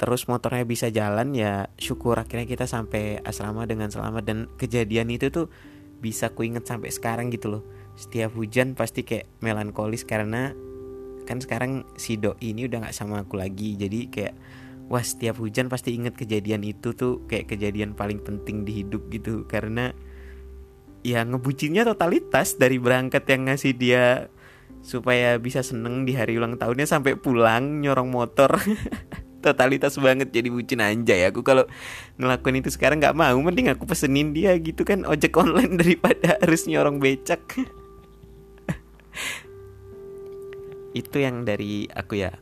terus 0.00 0.24
motornya 0.26 0.64
bisa 0.64 0.88
jalan 0.88 1.36
ya 1.36 1.68
syukur 1.76 2.18
akhirnya 2.18 2.48
kita 2.48 2.64
sampai 2.64 3.20
asrama 3.20 3.68
dengan 3.68 3.92
selamat. 3.92 4.24
Dan 4.24 4.48
kejadian 4.56 5.12
itu 5.12 5.28
tuh 5.28 5.52
bisa 6.00 6.32
ku 6.32 6.48
inget 6.48 6.64
sampai 6.64 6.88
sekarang 6.88 7.28
gitu 7.28 7.60
loh 7.60 7.83
setiap 7.94 8.34
hujan 8.34 8.74
pasti 8.74 9.06
kayak 9.06 9.30
melankolis 9.38 10.02
karena 10.02 10.50
kan 11.24 11.40
sekarang 11.40 11.88
si 11.96 12.20
do 12.20 12.36
ini 12.44 12.68
udah 12.68 12.84
nggak 12.84 12.96
sama 12.96 13.24
aku 13.24 13.40
lagi. 13.40 13.74
Jadi 13.74 14.12
kayak 14.12 14.34
wah 14.92 15.00
setiap 15.00 15.40
hujan 15.40 15.72
pasti 15.72 15.96
inget 15.96 16.14
kejadian 16.14 16.62
itu 16.62 16.92
tuh 16.92 17.24
kayak 17.26 17.56
kejadian 17.56 17.96
paling 17.96 18.20
penting 18.20 18.62
di 18.68 18.84
hidup 18.84 19.08
gitu. 19.08 19.48
Karena 19.48 19.90
ya 21.04 21.24
ngebucinnya 21.24 21.84
totalitas 21.84 22.56
dari 22.60 22.76
berangkat 22.80 23.24
yang 23.28 23.48
ngasih 23.48 23.72
dia 23.76 24.04
supaya 24.84 25.40
bisa 25.40 25.64
seneng 25.64 26.04
di 26.04 26.12
hari 26.12 26.36
ulang 26.36 26.60
tahunnya 26.60 26.84
sampai 26.84 27.16
pulang 27.16 27.80
nyorong 27.80 28.12
motor. 28.12 28.60
Totalitas 29.44 30.00
banget 30.00 30.32
jadi 30.32 30.48
bucin 30.48 30.80
anjay 30.80 31.28
aku 31.28 31.44
kalau 31.44 31.68
ngelakuin 32.16 32.64
itu 32.64 32.72
sekarang 32.72 32.96
nggak 32.96 33.16
mau. 33.16 33.36
Mending 33.36 33.72
aku 33.72 33.84
pesenin 33.84 34.32
dia 34.32 34.56
gitu 34.56 34.88
kan 34.88 35.04
ojek 35.04 35.36
online 35.36 35.76
daripada 35.80 36.40
harus 36.40 36.64
nyorong 36.64 36.96
becak 36.96 37.44
itu 40.94 41.16
yang 41.18 41.42
dari 41.42 41.90
aku 41.90 42.22
ya. 42.22 42.32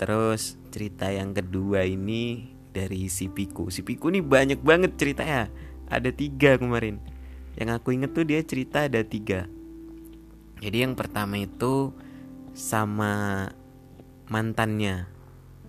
Terus 0.00 0.56
cerita 0.72 1.12
yang 1.12 1.36
kedua 1.36 1.84
ini 1.84 2.48
dari 2.72 3.12
si 3.12 3.28
Piku. 3.28 3.68
Si 3.68 3.84
Piku 3.84 4.08
nih 4.08 4.24
banyak 4.24 4.64
banget 4.64 4.96
ceritanya. 4.96 5.52
Ada 5.92 6.08
tiga 6.08 6.56
kemarin. 6.56 6.96
Yang 7.60 7.70
aku 7.76 7.88
inget 7.92 8.16
tuh 8.16 8.24
dia 8.24 8.40
cerita 8.40 8.88
ada 8.88 9.04
tiga. 9.04 9.44
Jadi 10.64 10.76
yang 10.88 10.96
pertama 10.96 11.36
itu 11.36 11.92
sama 12.56 13.44
mantannya. 14.32 15.04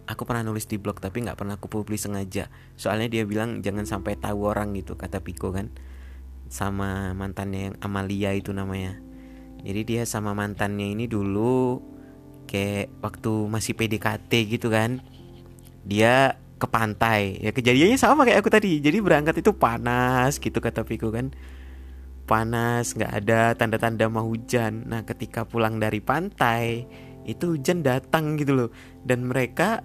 Aku 0.08 0.24
pernah 0.24 0.48
nulis 0.48 0.68
di 0.72 0.80
blog 0.80 1.04
tapi 1.04 1.28
nggak 1.28 1.36
pernah 1.36 1.60
aku 1.60 1.68
publis 1.68 2.08
sengaja. 2.08 2.48
Soalnya 2.80 3.12
dia 3.12 3.24
bilang 3.28 3.60
jangan 3.60 3.84
sampai 3.84 4.16
tahu 4.16 4.48
orang 4.48 4.72
gitu 4.80 4.96
kata 4.96 5.20
Piko 5.20 5.52
kan. 5.52 5.68
Sama 6.48 7.12
mantannya 7.12 7.72
yang 7.72 7.76
Amalia 7.84 8.32
itu 8.32 8.56
namanya 8.56 9.11
jadi 9.62 9.82
dia 9.86 10.04
sama 10.10 10.34
mantannya 10.34 10.94
ini 10.94 11.06
dulu 11.06 11.82
kayak 12.50 12.92
waktu 13.00 13.32
masih 13.48 13.74
PDKT 13.78 14.32
gitu 14.58 14.68
kan 14.74 15.00
dia 15.86 16.38
ke 16.62 16.68
pantai. 16.70 17.42
Ya 17.42 17.50
kejadiannya 17.50 17.98
sama 17.98 18.22
kayak 18.22 18.46
aku 18.46 18.54
tadi. 18.54 18.78
Jadi 18.78 19.02
berangkat 19.02 19.42
itu 19.42 19.58
panas 19.58 20.38
gitu 20.38 20.62
kata 20.62 20.86
Piko 20.86 21.10
kan. 21.10 21.34
Panas, 22.30 22.94
nggak 22.94 23.12
ada 23.26 23.58
tanda-tanda 23.58 24.06
mau 24.08 24.30
hujan. 24.30 24.86
Nah, 24.86 25.02
ketika 25.04 25.44
pulang 25.44 25.82
dari 25.82 26.00
pantai, 26.00 26.86
itu 27.26 27.58
hujan 27.58 27.82
datang 27.82 28.38
gitu 28.38 28.54
loh. 28.54 28.70
Dan 29.02 29.26
mereka 29.26 29.82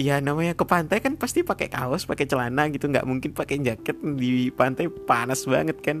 ya 0.00 0.20
namanya 0.20 0.52
ke 0.56 0.64
pantai 0.64 1.00
kan 1.00 1.16
pasti 1.16 1.40
pakai 1.44 1.68
kaos 1.68 2.08
pakai 2.08 2.24
celana 2.24 2.72
gitu. 2.72 2.88
Nggak 2.88 3.04
mungkin 3.04 3.30
pakai 3.36 3.60
jaket. 3.60 4.00
Di 4.16 4.48
pantai 4.56 4.88
panas 4.88 5.44
banget 5.44 5.76
kan. 5.84 6.00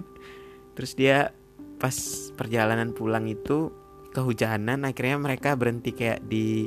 Terus 0.72 0.96
dia 0.96 1.35
pas 1.76 1.94
perjalanan 2.34 2.92
pulang 2.96 3.28
itu 3.28 3.72
kehujanan 4.16 4.88
akhirnya 4.88 5.20
mereka 5.20 5.52
berhenti 5.60 5.92
kayak 5.92 6.24
di 6.24 6.64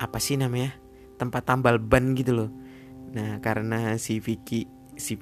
apa 0.00 0.16
sih 0.16 0.40
namanya 0.40 0.72
tempat 1.20 1.44
tambal 1.44 1.76
ban 1.76 2.16
gitu 2.16 2.32
loh. 2.32 2.50
Nah 3.12 3.40
karena 3.44 3.96
si 4.00 4.20
Vicky 4.20 4.68
si 4.96 5.20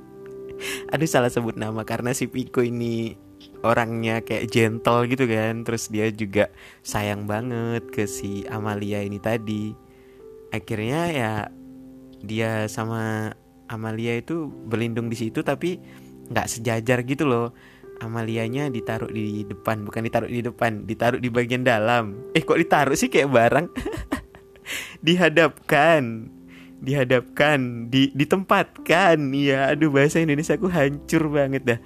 aduh 0.92 1.08
salah 1.08 1.28
sebut 1.32 1.56
nama 1.56 1.84
karena 1.84 2.16
si 2.16 2.28
Piko 2.28 2.64
ini 2.64 3.16
orangnya 3.60 4.24
kayak 4.24 4.48
gentle 4.48 5.04
gitu 5.08 5.28
kan. 5.28 5.64
Terus 5.64 5.92
dia 5.92 6.08
juga 6.12 6.48
sayang 6.84 7.28
banget 7.28 7.88
ke 7.92 8.04
si 8.08 8.44
Amalia 8.48 9.04
ini 9.04 9.20
tadi. 9.20 9.72
Akhirnya 10.52 11.00
ya 11.12 11.32
dia 12.20 12.68
sama 12.68 13.32
Amalia 13.68 14.16
itu 14.18 14.48
berlindung 14.48 15.08
di 15.08 15.16
situ 15.16 15.40
tapi 15.40 15.80
nggak 16.30 16.46
sejajar 16.46 17.02
gitu 17.06 17.26
loh 17.26 17.50
Amalianya 18.00 18.72
ditaruh 18.72 19.12
di 19.12 19.44
depan 19.44 19.84
bukan 19.84 20.02
ditaruh 20.08 20.28
di 20.28 20.40
depan 20.40 20.88
ditaruh 20.88 21.20
di 21.20 21.28
bagian 21.28 21.62
dalam. 21.62 22.32
Eh 22.32 22.40
kok 22.40 22.56
ditaruh 22.56 22.96
sih 22.96 23.12
kayak 23.12 23.28
barang? 23.28 23.66
Dihadapkan 25.06 26.32
dihadapkan 26.80 27.92
di 27.92 28.08
ditempatkan. 28.16 29.20
Ya 29.36 29.70
aduh 29.70 29.92
bahasa 29.92 30.18
Indonesia 30.18 30.56
aku 30.56 30.72
hancur 30.72 31.28
banget 31.28 31.62
dah. 31.62 31.80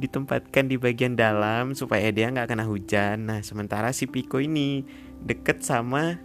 Ditempatkan 0.00 0.72
di 0.72 0.80
bagian 0.80 1.14
dalam 1.14 1.76
supaya 1.76 2.08
dia 2.08 2.32
nggak 2.32 2.48
kena 2.48 2.64
hujan. 2.64 3.28
Nah 3.28 3.44
sementara 3.44 3.92
si 3.92 4.08
Piko 4.08 4.40
ini 4.40 4.88
deket 5.20 5.62
sama 5.62 6.16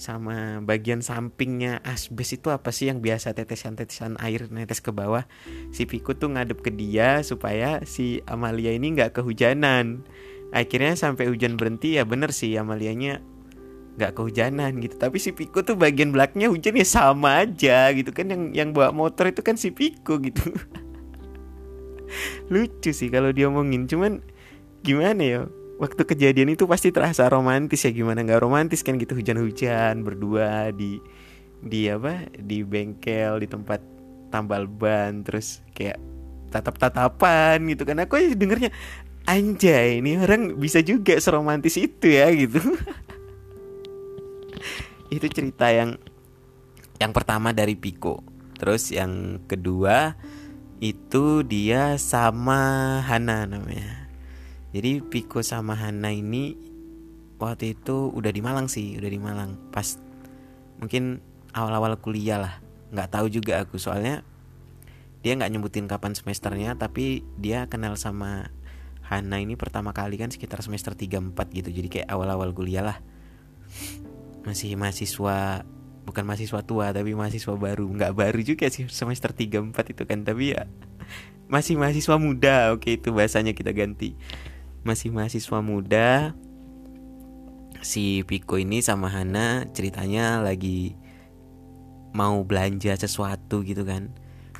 sama 0.00 0.64
bagian 0.64 1.04
sampingnya 1.04 1.84
asbes 1.84 2.32
itu 2.32 2.48
apa 2.48 2.72
sih 2.72 2.88
yang 2.88 3.04
biasa 3.04 3.36
tetesan-tetesan 3.36 4.16
air 4.16 4.48
netes 4.48 4.80
ke 4.80 4.96
bawah? 4.96 5.28
Si 5.76 5.84
Piku 5.84 6.16
tuh 6.16 6.32
ngadep 6.32 6.64
ke 6.64 6.72
dia 6.72 7.20
supaya 7.20 7.84
si 7.84 8.24
Amalia 8.24 8.72
ini 8.72 8.96
nggak 8.96 9.20
kehujanan. 9.20 10.08
Akhirnya 10.56 10.96
sampai 10.96 11.28
hujan 11.28 11.60
berhenti 11.60 12.00
ya 12.00 12.08
bener 12.08 12.32
sih 12.32 12.56
Amalianya 12.56 13.20
nggak 14.00 14.16
kehujanan 14.16 14.80
gitu. 14.80 14.96
Tapi 14.96 15.20
si 15.20 15.36
Piku 15.36 15.60
tuh 15.60 15.76
bagian 15.76 16.16
belakangnya 16.16 16.48
hujannya 16.48 16.88
sama 16.88 17.44
aja 17.44 17.92
gitu 17.92 18.16
kan 18.16 18.32
yang 18.32 18.56
yang 18.56 18.68
bawa 18.72 18.96
motor 18.96 19.28
itu 19.28 19.44
kan 19.44 19.60
si 19.60 19.68
Piku 19.68 20.16
gitu. 20.24 20.48
Lucu 22.52 22.96
sih 22.96 23.12
kalau 23.12 23.36
dia 23.36 23.52
omongin 23.52 23.84
cuman 23.84 24.24
gimana 24.80 25.20
ya 25.20 25.40
waktu 25.80 26.02
kejadian 26.04 26.52
itu 26.52 26.68
pasti 26.68 26.92
terasa 26.92 27.24
romantis 27.32 27.80
ya 27.80 27.90
gimana 27.90 28.20
nggak 28.20 28.44
romantis 28.44 28.84
kan 28.84 29.00
gitu 29.00 29.16
hujan-hujan 29.16 30.04
berdua 30.04 30.68
di 30.76 31.00
di 31.64 31.88
apa 31.88 32.28
di 32.36 32.60
bengkel 32.60 33.40
di 33.40 33.48
tempat 33.48 33.80
tambal 34.28 34.68
ban 34.68 35.24
terus 35.24 35.64
kayak 35.72 35.96
tatap-tatapan 36.52 37.64
gitu 37.72 37.88
kan. 37.88 38.04
Aku 38.04 38.20
dengernya 38.36 38.68
anjay 39.24 40.04
ini 40.04 40.20
orang 40.20 40.60
bisa 40.60 40.84
juga 40.84 41.16
seromantis 41.16 41.80
itu 41.80 42.12
ya 42.12 42.28
gitu. 42.30 42.60
Itu 45.10 45.26
cerita 45.26 45.66
yang 45.74 45.98
yang 47.00 47.16
pertama 47.16 47.50
dari 47.56 47.74
Piko 47.74 48.22
terus 48.60 48.92
yang 48.92 49.40
kedua 49.48 50.20
itu 50.84 51.40
dia 51.40 51.96
sama 51.96 53.00
Hana 53.00 53.48
namanya 53.48 53.99
jadi 54.70 55.02
Piko 55.02 55.42
sama 55.42 55.74
Hana 55.74 56.14
ini 56.14 56.54
waktu 57.42 57.74
itu 57.74 58.14
udah 58.14 58.30
di 58.30 58.38
Malang 58.38 58.70
sih 58.70 58.94
udah 58.94 59.10
di 59.10 59.18
Malang. 59.18 59.58
Pas 59.74 59.98
mungkin 60.78 61.18
awal-awal 61.50 61.98
kuliah 61.98 62.38
lah. 62.38 62.54
Nggak 62.94 63.10
tahu 63.10 63.26
juga 63.32 63.58
aku 63.66 63.82
soalnya 63.82 64.22
dia 65.20 65.34
nggak 65.36 65.50
nyebutin 65.52 65.90
kapan 65.90 66.14
semesternya 66.14 66.78
tapi 66.78 67.26
dia 67.36 67.66
kenal 67.66 67.98
sama 67.98 68.54
Hana 69.10 69.42
ini 69.42 69.58
pertama 69.58 69.90
kali 69.90 70.14
kan 70.22 70.30
sekitar 70.30 70.62
semester 70.62 70.94
3-4 70.94 71.34
gitu. 71.50 71.74
Jadi 71.74 71.88
kayak 71.90 72.08
awal-awal 72.14 72.54
kuliah 72.54 72.86
lah. 72.86 73.02
Masih 74.46 74.78
mahasiswa 74.78 75.66
bukan 76.06 76.22
mahasiswa 76.22 76.62
tua 76.62 76.94
tapi 76.94 77.18
mahasiswa 77.18 77.58
baru. 77.58 77.90
Nggak 77.90 78.14
baru 78.14 78.38
juga 78.46 78.70
sih 78.70 78.86
semester 78.86 79.34
3-4 79.34 79.98
itu 79.98 80.06
kan 80.06 80.22
tapi 80.22 80.54
ya 80.54 80.70
masih 81.50 81.74
mahasiswa 81.74 82.14
muda. 82.22 82.70
Oke 82.70 83.02
itu 83.02 83.10
bahasanya 83.10 83.50
kita 83.50 83.74
ganti 83.74 84.14
masih 84.80 85.12
mahasiswa 85.12 85.60
muda 85.60 86.32
si 87.80 88.24
Piko 88.24 88.60
ini 88.60 88.84
sama 88.84 89.08
Hana 89.08 89.64
ceritanya 89.72 90.40
lagi 90.44 90.96
mau 92.12 92.42
belanja 92.44 92.94
sesuatu 92.96 93.62
gitu 93.64 93.86
kan. 93.86 94.12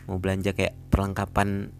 Mau 0.08 0.18
belanja 0.18 0.56
kayak 0.56 0.74
perlengkapan 0.90 1.70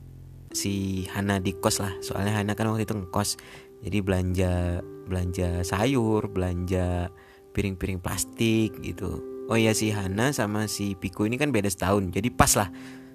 si 0.52 1.06
Hana 1.11 1.38
di 1.38 1.56
kos 1.56 1.80
lah. 1.82 1.94
Soalnya 2.04 2.37
Hana 2.38 2.52
kan 2.54 2.68
waktu 2.70 2.85
itu 2.87 2.94
ngekos. 2.97 3.40
Jadi 3.80 3.99
belanja 4.04 4.85
belanja 5.09 5.64
sayur 5.66 6.28
belanja 6.30 7.09
piring-piring 7.56 7.99
plastik 7.99 8.76
gitu. 8.85 9.25
Oh 9.50 9.59
iya 9.59 9.75
si 9.75 9.90
Hana 9.90 10.30
sama 10.30 10.70
si 10.70 10.94
Piko 10.94 11.26
ini 11.26 11.40
kan 11.40 11.50
beda 11.50 11.66
setahun. 11.66 12.14
Jadi 12.14 12.28
pas 12.30 12.54
lah 12.54 12.70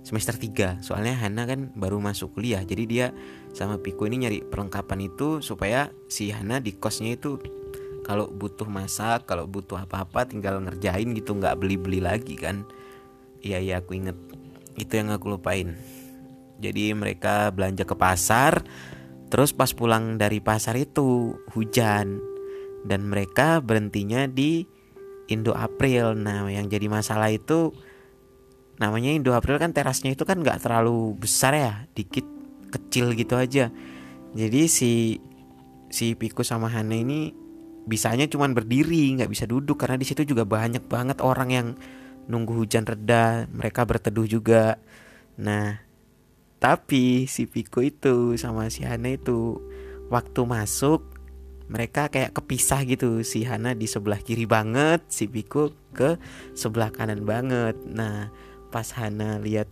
semester 0.05 0.37
3 0.37 0.85
Soalnya 0.85 1.17
Hana 1.17 1.49
kan 1.49 1.73
baru 1.73 1.97
masuk 1.97 2.37
kuliah 2.37 2.61
Jadi 2.61 2.83
dia 2.85 3.09
sama 3.51 3.81
Piko 3.81 4.05
ini 4.05 4.23
nyari 4.23 4.39
perlengkapan 4.45 5.09
itu 5.09 5.41
Supaya 5.41 5.89
si 6.05 6.29
Hana 6.29 6.61
di 6.61 6.77
kosnya 6.77 7.17
itu 7.17 7.41
Kalau 8.05 8.29
butuh 8.29 8.69
masak 8.69 9.25
Kalau 9.25 9.49
butuh 9.49 9.81
apa-apa 9.81 10.29
tinggal 10.29 10.61
ngerjain 10.61 11.09
gitu 11.17 11.33
nggak 11.33 11.57
beli-beli 11.57 11.97
lagi 12.05 12.37
kan. 12.37 12.61
Iya 13.41 13.57
iya 13.61 13.75
aku 13.81 13.97
inget. 13.97 14.17
Itu 14.77 14.97
yang 14.97 15.09
aku 15.09 15.33
lupain. 15.33 15.73
Jadi 16.61 16.93
mereka 16.93 17.49
belanja 17.49 17.81
ke 17.81 17.97
pasar 17.97 18.61
Terus 19.33 19.57
pas 19.57 19.73
pulang 19.73 20.21
dari 20.21 20.37
pasar 20.37 20.77
itu 20.77 21.33
hujan. 21.57 22.21
Dan 22.85 23.09
mereka 23.09 23.57
berhentinya 23.65 24.29
di 24.29 24.69
Indo 25.25 25.57
April 25.57 26.13
Nah 26.13 26.45
yang 26.53 26.69
jadi 26.69 26.85
masalah 26.85 27.33
itu 27.33 27.73
namanya 28.75 29.11
Indo 29.15 29.31
April 29.31 29.55
kan 29.55 29.71
terasnya 29.71 30.11
itu 30.11 30.27
kan 30.27 30.39
nggak 30.43 30.63
terlalu 30.63 31.15
besar 31.15 31.55
ya 31.55 31.73
dikit 31.95 32.27
kecil 32.71 33.15
gitu 33.15 33.39
aja. 33.39 33.71
Jadi 34.35 34.61
si 34.67 34.93
si 35.87 36.11
Piku 36.19 36.43
sama 36.43 36.67
Hana 36.67 36.91
ini 36.91 37.31
bisanya 37.87 38.27
cuman 38.27 38.51
berdiri 38.51 39.15
nggak 39.15 39.31
bisa 39.31 39.47
duduk. 39.47 39.79
Karena 39.79 39.95
di 39.95 40.05
situ 40.07 40.27
juga 40.27 40.43
banyak 40.43 40.83
banget 40.91 41.23
orang 41.23 41.49
yang 41.51 41.67
nunggu 42.27 42.57
hujan 42.65 42.83
reda 42.83 43.47
mereka 43.47 43.87
berteduh 43.87 44.27
juga. 44.27 44.75
Nah 45.39 45.79
tapi 46.59 47.31
si 47.31 47.47
Piku 47.47 47.79
itu 47.79 48.35
sama 48.35 48.67
si 48.67 48.83
Hana 48.83 49.15
itu 49.15 49.61
waktu 50.11 50.41
masuk 50.43 51.15
mereka 51.65 52.11
kayak 52.11 52.35
kepisah 52.35 52.83
gitu. 52.85 53.23
Si 53.23 53.47
Hana 53.47 53.71
di 53.71 53.87
sebelah 53.87 54.19
kiri 54.19 54.43
banget 54.43 55.05
si 55.07 55.31
Piku 55.31 55.71
ke 55.95 56.19
sebelah 56.53 56.91
kanan 56.91 57.23
banget. 57.23 57.79
Nah 57.87 58.29
pas 58.69 58.85
Hana 58.95 59.37
lihat 59.41 59.69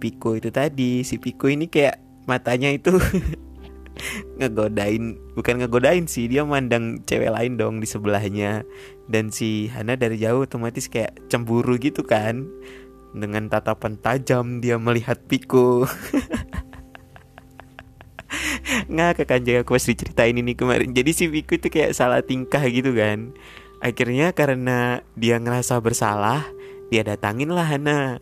Piko 0.00 0.32
itu 0.34 0.48
tadi 0.48 1.04
si 1.04 1.20
Piko 1.20 1.46
ini 1.52 1.68
kayak 1.68 2.00
matanya 2.24 2.72
itu 2.72 2.96
ngegodain 4.40 5.20
bukan 5.36 5.60
ngegodain 5.60 6.08
sih 6.08 6.24
dia 6.24 6.40
mandang 6.48 7.04
cewek 7.04 7.28
lain 7.28 7.60
dong 7.60 7.78
di 7.78 7.86
sebelahnya. 7.86 8.64
Dan 9.10 9.28
si 9.34 9.68
Hana 9.68 9.98
dari 9.98 10.16
jauh 10.16 10.46
otomatis 10.46 10.88
kayak 10.88 11.28
cemburu 11.28 11.76
gitu 11.76 12.06
kan. 12.06 12.48
Dengan 13.10 13.50
tatapan 13.50 13.98
tajam 13.98 14.62
dia 14.62 14.78
melihat 14.78 15.18
Piko 15.26 15.82
nggak 18.90 19.26
kan 19.26 19.42
jaga 19.42 19.66
aku 19.66 19.74
pas 19.74 19.84
diceritain 19.84 20.34
ini 20.38 20.54
kemarin. 20.54 20.94
Jadi 20.94 21.10
si 21.12 21.24
Piko 21.26 21.58
itu 21.58 21.68
kayak 21.68 21.92
salah 21.92 22.22
tingkah 22.22 22.62
gitu 22.70 22.94
kan. 22.94 23.34
Akhirnya 23.82 24.30
karena 24.30 25.02
dia 25.18 25.40
ngerasa 25.40 25.80
bersalah 25.82 26.46
dia 26.90 27.06
datangin 27.06 27.54
lah 27.54 27.64
Hana. 27.64 28.18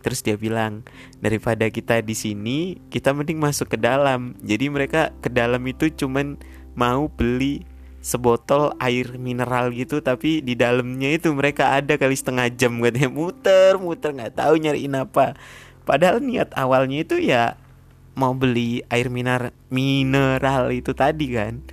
Terus 0.00 0.24
dia 0.24 0.40
bilang 0.40 0.80
daripada 1.20 1.68
kita 1.68 2.00
di 2.00 2.16
sini 2.16 2.80
kita 2.88 3.12
mending 3.12 3.36
masuk 3.36 3.76
ke 3.76 3.78
dalam. 3.78 4.32
Jadi 4.40 4.72
mereka 4.72 5.12
ke 5.20 5.28
dalam 5.28 5.60
itu 5.68 5.92
cuman 5.92 6.40
mau 6.72 7.12
beli 7.12 7.68
sebotol 8.00 8.72
air 8.80 9.20
mineral 9.20 9.68
gitu 9.74 10.00
tapi 10.00 10.40
di 10.40 10.56
dalamnya 10.56 11.12
itu 11.12 11.28
mereka 11.34 11.74
ada 11.76 12.00
kali 12.00 12.16
setengah 12.16 12.48
jam 12.56 12.80
katanya. 12.80 13.12
Muter 13.12 13.76
muter 13.76 14.16
nggak 14.16 14.40
tahu 14.40 14.56
nyariin 14.56 14.96
apa. 14.96 15.36
Padahal 15.84 16.24
niat 16.24 16.56
awalnya 16.56 17.04
itu 17.04 17.20
ya 17.20 17.60
mau 18.16 18.32
beli 18.32 18.80
air 18.88 19.12
mineral 19.12 19.52
mineral 19.68 20.72
itu 20.72 20.96
tadi 20.96 21.36
kan. 21.36 21.60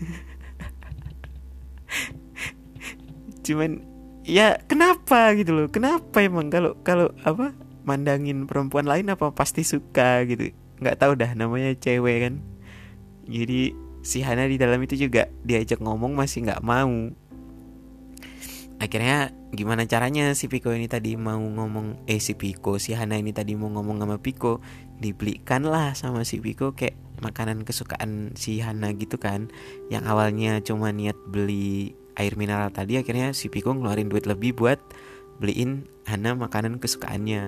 Cuman 3.45 3.94
ya 4.25 4.57
kenapa 4.65 5.37
gitu 5.37 5.53
loh? 5.53 5.67
Kenapa 5.69 6.25
emang 6.25 6.49
kalau 6.49 6.73
kalau 6.81 7.13
apa 7.21 7.53
mandangin 7.85 8.49
perempuan 8.49 8.89
lain 8.89 9.13
apa 9.13 9.29
pasti 9.31 9.61
suka 9.61 10.25
gitu? 10.25 10.49
Nggak 10.81 10.97
tahu 10.97 11.13
dah 11.15 11.31
namanya 11.37 11.71
cewek 11.77 12.17
kan. 12.25 12.33
Jadi 13.29 13.77
si 14.01 14.25
Hana 14.25 14.49
di 14.49 14.57
dalam 14.57 14.81
itu 14.81 14.97
juga 14.97 15.29
diajak 15.45 15.79
ngomong 15.79 16.17
masih 16.17 16.49
nggak 16.49 16.65
mau. 16.65 17.13
Akhirnya 18.75 19.31
gimana 19.55 19.87
caranya 19.87 20.35
si 20.35 20.51
Piko 20.51 20.75
ini 20.75 20.91
tadi 20.91 21.15
mau 21.15 21.39
ngomong 21.39 22.03
eh 22.11 22.19
si 22.19 22.35
Piko 22.35 22.75
si 22.75 22.91
Hana 22.91 23.15
ini 23.15 23.31
tadi 23.31 23.55
mau 23.55 23.71
ngomong 23.71 24.03
sama 24.03 24.17
Piko 24.19 24.59
dibelikan 24.99 25.63
lah 25.63 25.95
sama 25.95 26.27
si 26.27 26.43
Piko 26.43 26.75
kayak 26.75 26.97
makanan 27.23 27.63
kesukaan 27.63 28.35
si 28.35 28.59
Hana 28.59 28.91
gitu 28.97 29.15
kan. 29.15 29.47
Yang 29.87 30.03
awalnya 30.11 30.59
cuma 30.59 30.91
niat 30.91 31.15
beli 31.31 31.95
air 32.15 32.33
mineral 32.39 32.71
tadi 32.71 32.99
akhirnya 32.99 33.31
si 33.35 33.51
Piko 33.51 33.75
ngeluarin 33.75 34.07
duit 34.07 34.25
lebih 34.27 34.55
buat 34.55 34.79
beliin 35.39 35.87
Hana 36.05 36.37
makanan 36.37 36.77
kesukaannya. 36.77 37.43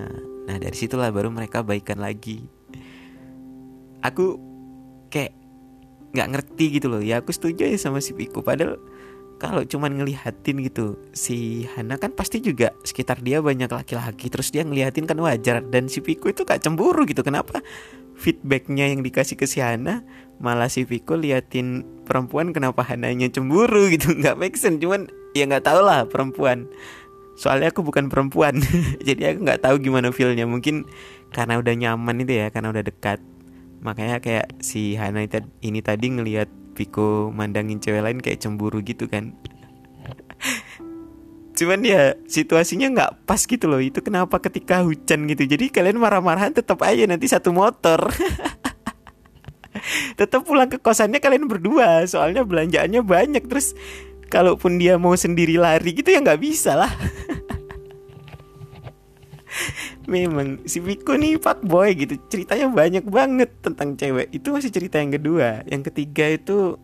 Nah 0.50 0.56
dari 0.58 0.76
situlah 0.76 1.14
baru 1.14 1.30
mereka 1.30 1.62
baikan 1.62 2.02
lagi. 2.02 2.44
Aku 4.02 4.38
kayak 5.08 5.32
nggak 6.12 6.28
ngerti 6.34 6.64
gitu 6.80 6.90
loh. 6.90 7.02
Ya 7.02 7.22
aku 7.22 7.30
setuju 7.30 7.70
ya 7.70 7.78
sama 7.78 8.02
si 8.02 8.12
Piko 8.12 8.42
padahal 8.42 8.76
kalau 9.38 9.62
cuman 9.62 9.94
ngelihatin 9.94 10.58
gitu 10.66 10.98
si 11.14 11.62
Hana 11.78 11.94
kan 11.94 12.10
pasti 12.10 12.42
juga 12.42 12.74
sekitar 12.82 13.22
dia 13.22 13.38
banyak 13.38 13.70
laki-laki. 13.70 14.26
Terus 14.26 14.50
dia 14.50 14.66
ngelihatin 14.66 15.06
kan 15.06 15.18
wajar. 15.22 15.62
Dan 15.62 15.86
si 15.86 16.02
Piko 16.02 16.26
itu 16.26 16.42
gak 16.42 16.66
cemburu 16.66 17.06
gitu. 17.06 17.22
Kenapa 17.22 17.62
feedbacknya 18.18 18.90
yang 18.90 19.06
dikasih 19.06 19.38
ke 19.38 19.46
si 19.46 19.62
Hana 19.62 20.02
malah 20.42 20.66
si 20.66 20.82
Piko 20.82 21.14
liatin 21.14 21.86
perempuan 22.02 22.50
kenapa 22.50 22.82
Hananya 22.82 23.30
cemburu 23.30 23.86
gitu. 23.88 24.12
Nggak 24.18 24.36
make 24.36 24.58
sense 24.58 24.82
cuman 24.82 25.06
ya 25.32 25.46
nggak 25.46 25.64
tau 25.64 25.80
lah 25.80 26.04
perempuan. 26.10 26.66
Soalnya 27.38 27.70
aku 27.70 27.86
bukan 27.86 28.10
perempuan. 28.10 28.58
Jadi 29.06 29.22
aku 29.22 29.46
nggak 29.46 29.62
tahu 29.62 29.78
gimana 29.78 30.10
feelnya. 30.10 30.44
Mungkin 30.50 30.90
karena 31.30 31.62
udah 31.62 31.74
nyaman 31.78 32.26
itu 32.26 32.34
ya 32.34 32.50
karena 32.50 32.74
udah 32.74 32.82
dekat. 32.82 33.22
Makanya 33.78 34.18
kayak 34.18 34.58
si 34.58 34.98
Hana 34.98 35.22
ini 35.62 35.78
tadi 35.78 36.06
ngelihat 36.10 36.50
Piko 36.74 37.30
mandangin 37.30 37.78
cewek 37.78 38.02
lain 38.02 38.18
kayak 38.18 38.42
cemburu 38.42 38.82
gitu 38.82 39.06
kan 39.10 39.34
cuman 41.58 41.82
ya 41.82 42.14
situasinya 42.30 42.86
nggak 42.94 43.26
pas 43.26 43.42
gitu 43.42 43.66
loh. 43.66 43.82
Itu 43.82 43.98
kenapa 43.98 44.38
ketika 44.38 44.86
hujan 44.86 45.26
gitu. 45.26 45.42
Jadi 45.42 45.74
kalian 45.74 45.98
marah-marahan 45.98 46.54
tetap 46.54 46.78
aja 46.86 47.02
nanti 47.10 47.26
satu 47.26 47.50
motor. 47.50 48.06
Tetap 50.18 50.46
pulang 50.46 50.70
ke 50.70 50.78
kosannya 50.78 51.18
kalian 51.18 51.50
berdua. 51.50 52.06
Soalnya 52.06 52.46
belanjaannya 52.46 53.02
banyak. 53.02 53.42
Terus 53.50 53.74
kalaupun 54.30 54.78
dia 54.78 55.02
mau 55.02 55.18
sendiri 55.18 55.58
lari 55.58 55.98
gitu 55.98 56.14
ya 56.14 56.22
nggak 56.22 56.38
bisa 56.38 56.78
lah. 56.78 56.94
Memang 60.08 60.64
si 60.64 60.78
Viko 60.78 61.18
nih 61.18 61.42
pak 61.42 61.66
boy 61.66 61.90
gitu. 61.98 62.22
Ceritanya 62.30 62.70
banyak 62.70 63.02
banget 63.02 63.50
tentang 63.66 63.98
cewek. 63.98 64.30
Itu 64.30 64.54
masih 64.54 64.70
cerita 64.70 65.02
yang 65.02 65.10
kedua. 65.10 65.66
Yang 65.66 65.90
ketiga 65.90 66.30
itu 66.30 66.78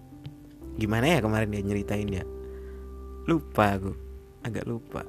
gimana 0.75 1.07
ya 1.07 1.23
kemarin 1.23 1.55
dia 1.55 1.63
nyeritain 1.63 2.11
ya? 2.11 2.27
Lupa 3.25 3.79
aku 3.79 4.04
agak 4.45 4.69
lupa 4.69 5.03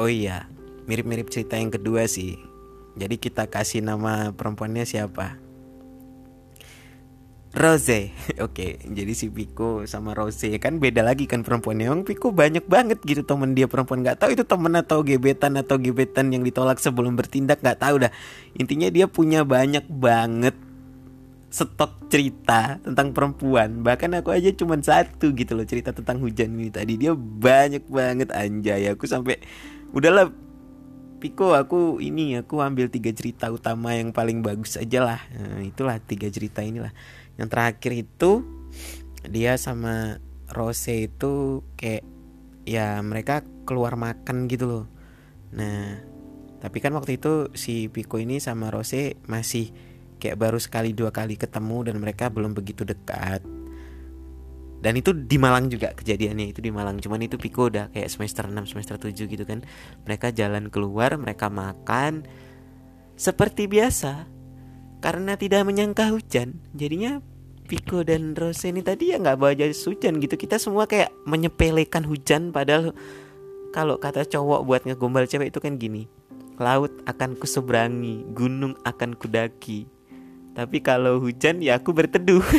oh 0.00 0.08
iya 0.08 0.48
mirip-mirip 0.88 1.30
cerita 1.30 1.60
yang 1.60 1.70
kedua 1.70 2.08
sih 2.08 2.40
jadi 2.96 3.16
kita 3.20 3.46
kasih 3.48 3.84
nama 3.84 4.32
perempuannya 4.34 4.84
siapa 4.88 5.42
Rose, 7.52 8.08
oke. 8.44 8.80
Jadi 8.80 9.12
si 9.12 9.28
Piko 9.28 9.84
sama 9.84 10.16
Rose 10.16 10.48
kan 10.56 10.80
beda 10.80 11.04
lagi 11.04 11.28
kan 11.28 11.44
perempuannya. 11.44 11.84
Emang 11.84 12.02
Piko 12.08 12.32
banyak 12.32 12.64
banget 12.64 13.04
gitu 13.04 13.28
temen 13.28 13.52
dia 13.52 13.68
perempuan 13.68 14.00
nggak 14.00 14.24
tahu 14.24 14.32
itu 14.32 14.44
temen 14.48 14.72
atau 14.72 15.04
gebetan 15.04 15.60
atau 15.60 15.76
gebetan 15.76 16.32
yang 16.32 16.40
ditolak 16.48 16.80
sebelum 16.80 17.12
bertindak 17.12 17.60
nggak 17.60 17.76
tahu 17.76 18.08
dah. 18.08 18.12
Intinya 18.56 18.88
dia 18.88 19.04
punya 19.04 19.44
banyak 19.44 19.84
banget 19.84 20.56
stok 21.52 22.08
cerita 22.08 22.80
tentang 22.80 23.12
perempuan. 23.12 23.84
Bahkan 23.84 24.24
aku 24.24 24.32
aja 24.32 24.48
cuma 24.56 24.80
satu 24.80 25.36
gitu 25.36 25.52
loh 25.52 25.68
cerita 25.68 25.92
tentang 25.92 26.18
hujan 26.24 26.56
ini 26.56 26.72
tadi. 26.72 26.96
Dia 26.96 27.12
banyak 27.14 27.86
banget 27.92 28.32
anjay. 28.32 28.88
Aku 28.90 29.04
sampai 29.04 29.38
udahlah 29.92 30.32
Piko 31.22 31.54
aku 31.54 32.02
ini 32.02 32.34
aku 32.34 32.58
ambil 32.58 32.90
tiga 32.90 33.14
cerita 33.14 33.46
utama 33.46 33.94
yang 33.94 34.10
paling 34.10 34.42
bagus 34.42 34.74
aja 34.74 35.06
lah. 35.06 35.20
Nah, 35.30 35.62
itulah 35.62 36.02
tiga 36.02 36.26
cerita 36.26 36.66
inilah 36.66 36.90
yang 37.38 37.46
terakhir 37.46 37.94
itu 37.94 38.42
dia 39.30 39.54
sama 39.54 40.18
Rose 40.50 41.08
itu 41.08 41.62
kayak 41.78 42.04
ya 42.68 43.00
mereka 43.00 43.42
keluar 43.64 43.96
makan 43.96 44.46
gitu 44.50 44.64
loh 44.66 44.84
nah 45.52 46.00
tapi 46.62 46.78
kan 46.78 46.94
waktu 46.94 47.18
itu 47.18 47.50
si 47.58 47.90
Piko 47.90 48.22
ini 48.22 48.38
sama 48.38 48.70
Rose 48.70 49.18
masih 49.26 49.74
kayak 50.22 50.38
baru 50.38 50.62
sekali 50.62 50.94
dua 50.94 51.10
kali 51.10 51.34
ketemu 51.34 51.90
dan 51.90 51.98
mereka 51.98 52.30
belum 52.30 52.54
begitu 52.54 52.86
dekat. 52.86 53.42
Dan 54.82 54.98
itu 54.98 55.14
di 55.14 55.38
Malang 55.38 55.70
juga 55.70 55.94
kejadiannya 55.94 56.50
itu 56.50 56.58
di 56.58 56.74
Malang. 56.74 56.98
Cuman 56.98 57.22
itu 57.22 57.38
Piko 57.38 57.70
udah 57.70 57.94
kayak 57.94 58.10
semester 58.10 58.50
6 58.50 58.66
semester 58.66 58.98
7 58.98 59.30
gitu 59.30 59.46
kan. 59.46 59.62
Mereka 60.06 60.34
jalan 60.34 60.70
keluar 60.74 61.14
mereka 61.14 61.46
makan 61.46 62.26
seperti 63.14 63.70
biasa. 63.70 64.26
Karena 65.02 65.34
tidak 65.38 65.66
menyangka 65.66 66.14
hujan 66.14 66.62
jadinya 66.74 67.18
Piko 67.66 68.02
dan 68.02 68.34
Rose 68.34 68.66
ini 68.70 68.82
tadi 68.82 69.14
ya 69.14 69.22
nggak 69.22 69.38
bawa 69.38 69.54
jas 69.54 69.86
hujan 69.86 70.18
gitu. 70.18 70.34
Kita 70.34 70.58
semua 70.58 70.90
kayak 70.90 71.14
menyepelekan 71.30 72.02
hujan 72.02 72.50
padahal 72.50 72.90
kalau 73.70 74.02
kata 74.02 74.26
cowok 74.26 74.66
buat 74.66 74.82
ngegombal 74.82 75.30
cewek 75.30 75.54
itu 75.54 75.62
kan 75.62 75.78
gini. 75.78 76.10
Laut 76.58 76.90
akan 77.06 77.38
kuseberangi 77.38 78.34
gunung 78.34 78.74
akan 78.82 79.14
kudaki 79.14 79.86
tapi 80.52 80.84
kalau 80.84 81.16
hujan 81.20 81.64
ya 81.64 81.80
aku 81.80 81.96
berteduh. 81.96 82.44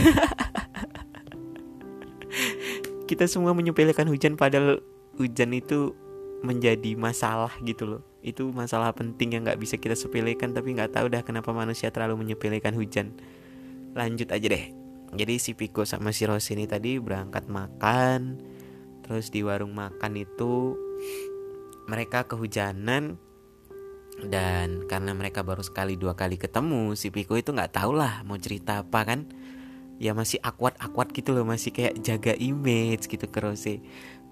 Kita 3.09 3.29
semua 3.29 3.53
menyepelekan 3.53 4.09
hujan 4.09 4.33
padahal 4.33 4.81
hujan 5.21 5.53
itu 5.53 5.93
menjadi 6.41 6.97
masalah 6.97 7.53
gitu 7.61 7.85
loh. 7.85 8.01
Itu 8.25 8.49
masalah 8.49 8.91
penting 8.97 9.37
yang 9.37 9.43
nggak 9.45 9.59
bisa 9.59 9.77
kita 9.77 9.93
sepelekan 9.93 10.55
tapi 10.55 10.73
nggak 10.73 10.95
tahu 10.95 11.11
dah 11.11 11.21
kenapa 11.21 11.53
manusia 11.53 11.93
terlalu 11.93 12.25
menyepelekan 12.25 12.73
hujan. 12.73 13.13
Lanjut 13.93 14.33
aja 14.33 14.47
deh. 14.49 14.73
Jadi 15.13 15.37
si 15.37 15.53
Piko 15.53 15.85
sama 15.85 16.09
si 16.09 16.25
Rosini 16.25 16.65
tadi 16.65 16.97
berangkat 16.97 17.45
makan 17.45 18.41
terus 19.05 19.29
di 19.29 19.43
warung 19.43 19.75
makan 19.75 20.15
itu 20.15 20.79
mereka 21.85 22.23
kehujanan 22.25 23.19
dan 24.21 24.85
karena 24.85 25.17
mereka 25.17 25.41
baru 25.41 25.65
sekali 25.65 25.97
dua 25.97 26.13
kali 26.13 26.37
ketemu 26.37 26.93
si 26.93 27.09
Piko 27.09 27.33
itu 27.33 27.49
nggak 27.49 27.73
tahu 27.73 27.97
lah 27.97 28.21
mau 28.27 28.37
cerita 28.37 28.85
apa 28.85 29.01
kan 29.07 29.25
ya 29.97 30.13
masih 30.13 30.37
akwat 30.41 30.77
akwat 30.77 31.09
gitu 31.15 31.33
loh 31.33 31.47
masih 31.47 31.73
kayak 31.73 31.97
jaga 32.01 32.33
image 32.37 33.09
gitu 33.09 33.25
ke 33.25 33.39
Rose 33.41 33.81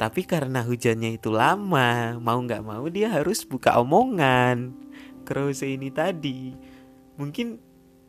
tapi 0.02 0.26
karena 0.26 0.66
hujannya 0.66 1.22
itu 1.22 1.30
lama, 1.30 2.18
mau 2.18 2.42
nggak 2.42 2.66
mau 2.66 2.90
dia 2.90 3.14
harus 3.14 3.46
buka 3.46 3.78
omongan 3.78 4.74
ke 5.22 5.32
Rose 5.38 5.62
ini 5.62 5.94
tadi. 5.94 6.58
Mungkin 7.22 7.62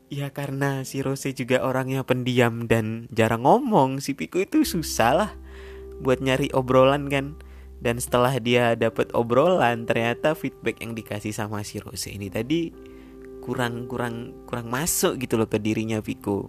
ya 0.08 0.32
karena 0.32 0.88
si 0.88 1.04
Rose 1.04 1.36
juga 1.36 1.60
orangnya 1.60 2.00
pendiam 2.00 2.64
dan 2.64 3.12
jarang 3.12 3.44
ngomong, 3.44 4.00
si 4.00 4.16
Piko 4.16 4.40
itu 4.40 4.64
susah 4.64 5.12
lah 5.12 5.30
buat 6.00 6.24
nyari 6.24 6.48
obrolan 6.56 7.12
kan. 7.12 7.36
Dan 7.82 7.98
setelah 7.98 8.38
dia 8.38 8.78
dapat 8.78 9.10
obrolan, 9.10 9.82
ternyata 9.90 10.38
feedback 10.38 10.78
yang 10.78 10.94
dikasih 10.94 11.34
sama 11.34 11.66
si 11.66 11.82
Rose 11.82 12.14
ini 12.14 12.30
tadi 12.30 12.70
kurang 13.42 13.90
kurang 13.90 14.46
kurang 14.46 14.70
masuk 14.70 15.18
gitu 15.18 15.34
loh 15.34 15.50
ke 15.50 15.58
dirinya 15.58 15.98
Piko. 15.98 16.46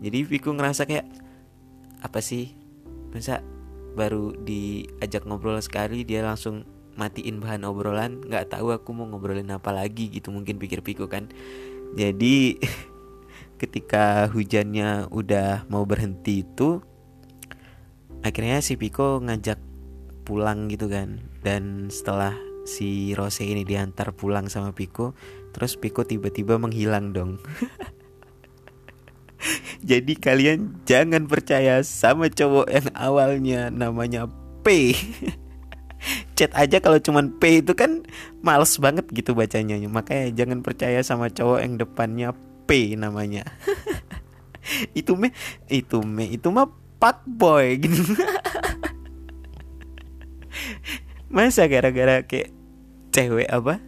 Jadi 0.00 0.24
Piko 0.24 0.56
ngerasa 0.56 0.88
kayak 0.88 1.04
apa 2.00 2.24
sih? 2.24 2.56
Masa 3.12 3.44
baru 3.92 4.32
diajak 4.32 5.28
ngobrol 5.28 5.60
sekali 5.60 6.08
dia 6.08 6.24
langsung 6.24 6.64
matiin 6.94 7.42
bahan 7.42 7.66
obrolan 7.66 8.22
nggak 8.22 8.54
tahu 8.54 8.74
aku 8.74 8.92
mau 8.94 9.06
ngobrolin 9.06 9.50
apa 9.50 9.72
lagi 9.74 10.10
gitu 10.10 10.30
mungkin 10.30 10.58
pikir 10.60 10.84
Piko 10.84 11.10
kan 11.10 11.30
jadi 11.98 12.60
ketika 13.60 14.30
hujannya 14.30 15.10
udah 15.10 15.66
mau 15.66 15.82
berhenti 15.84 16.46
itu 16.46 16.80
akhirnya 18.22 18.62
si 18.62 18.78
Piko 18.78 19.18
ngajak 19.22 19.69
pulang 20.30 20.70
gitu 20.70 20.86
kan 20.86 21.18
dan 21.42 21.90
setelah 21.90 22.38
si 22.62 23.10
Rose 23.18 23.42
ini 23.42 23.66
diantar 23.66 24.14
pulang 24.14 24.46
sama 24.46 24.70
Piko 24.70 25.18
terus 25.50 25.74
Piko 25.74 26.06
tiba-tiba 26.06 26.54
menghilang 26.62 27.10
dong 27.10 27.42
Jadi 29.80 30.12
kalian 30.16 30.84
jangan 30.84 31.24
percaya 31.24 31.80
sama 31.80 32.28
cowok 32.28 32.68
yang 32.68 32.88
awalnya 32.92 33.72
namanya 33.72 34.28
P. 34.60 34.92
Chat 36.36 36.52
aja 36.56 36.80
kalau 36.80 37.00
cuman 37.00 37.36
P 37.40 37.64
itu 37.64 37.72
kan 37.76 38.04
males 38.44 38.76
banget 38.76 39.08
gitu 39.12 39.32
bacanya. 39.32 39.76
Makanya 39.88 40.32
jangan 40.36 40.60
percaya 40.60 41.00
sama 41.00 41.32
cowok 41.32 41.64
yang 41.64 41.74
depannya 41.80 42.28
P 42.68 42.96
namanya. 42.96 43.48
itu 44.98 45.16
me 45.16 45.32
itu 45.72 46.04
me 46.04 46.28
itu 46.28 46.52
mah 46.52 46.68
pak 47.00 47.24
boy 47.24 47.80
gitu. 47.80 48.12
Masa 51.30 51.70
gara-gara 51.70 52.26
kayak 52.26 52.50
cewek 53.14 53.48
apa? 53.50 53.78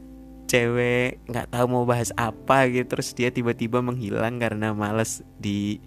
cewek 0.52 1.24
nggak 1.32 1.48
tahu 1.48 1.64
mau 1.64 1.88
bahas 1.88 2.12
apa 2.12 2.68
gitu 2.68 2.84
terus 2.84 3.16
dia 3.16 3.32
tiba-tiba 3.32 3.80
menghilang 3.80 4.36
karena 4.36 4.76
males 4.76 5.24
di 5.40 5.80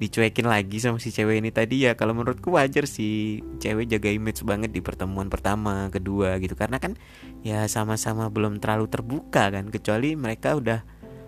dicuekin 0.00 0.48
lagi 0.48 0.80
sama 0.80 0.96
si 0.96 1.12
cewek 1.12 1.44
ini 1.44 1.52
tadi 1.52 1.84
ya 1.84 1.92
kalau 1.92 2.16
menurutku 2.16 2.56
wajar 2.56 2.88
sih 2.88 3.44
cewek 3.60 3.92
jaga 3.92 4.08
image 4.08 4.40
banget 4.48 4.72
di 4.72 4.80
pertemuan 4.80 5.28
pertama 5.28 5.92
kedua 5.92 6.40
gitu 6.40 6.56
karena 6.56 6.80
kan 6.80 6.96
ya 7.44 7.68
sama-sama 7.68 8.32
belum 8.32 8.64
terlalu 8.64 8.88
terbuka 8.88 9.52
kan 9.52 9.68
kecuali 9.68 10.16
mereka 10.16 10.56
udah 10.56 10.80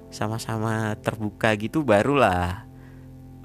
sama-sama 0.09 0.96
terbuka 1.05 1.52
gitu 1.61 1.85
barulah 1.85 2.64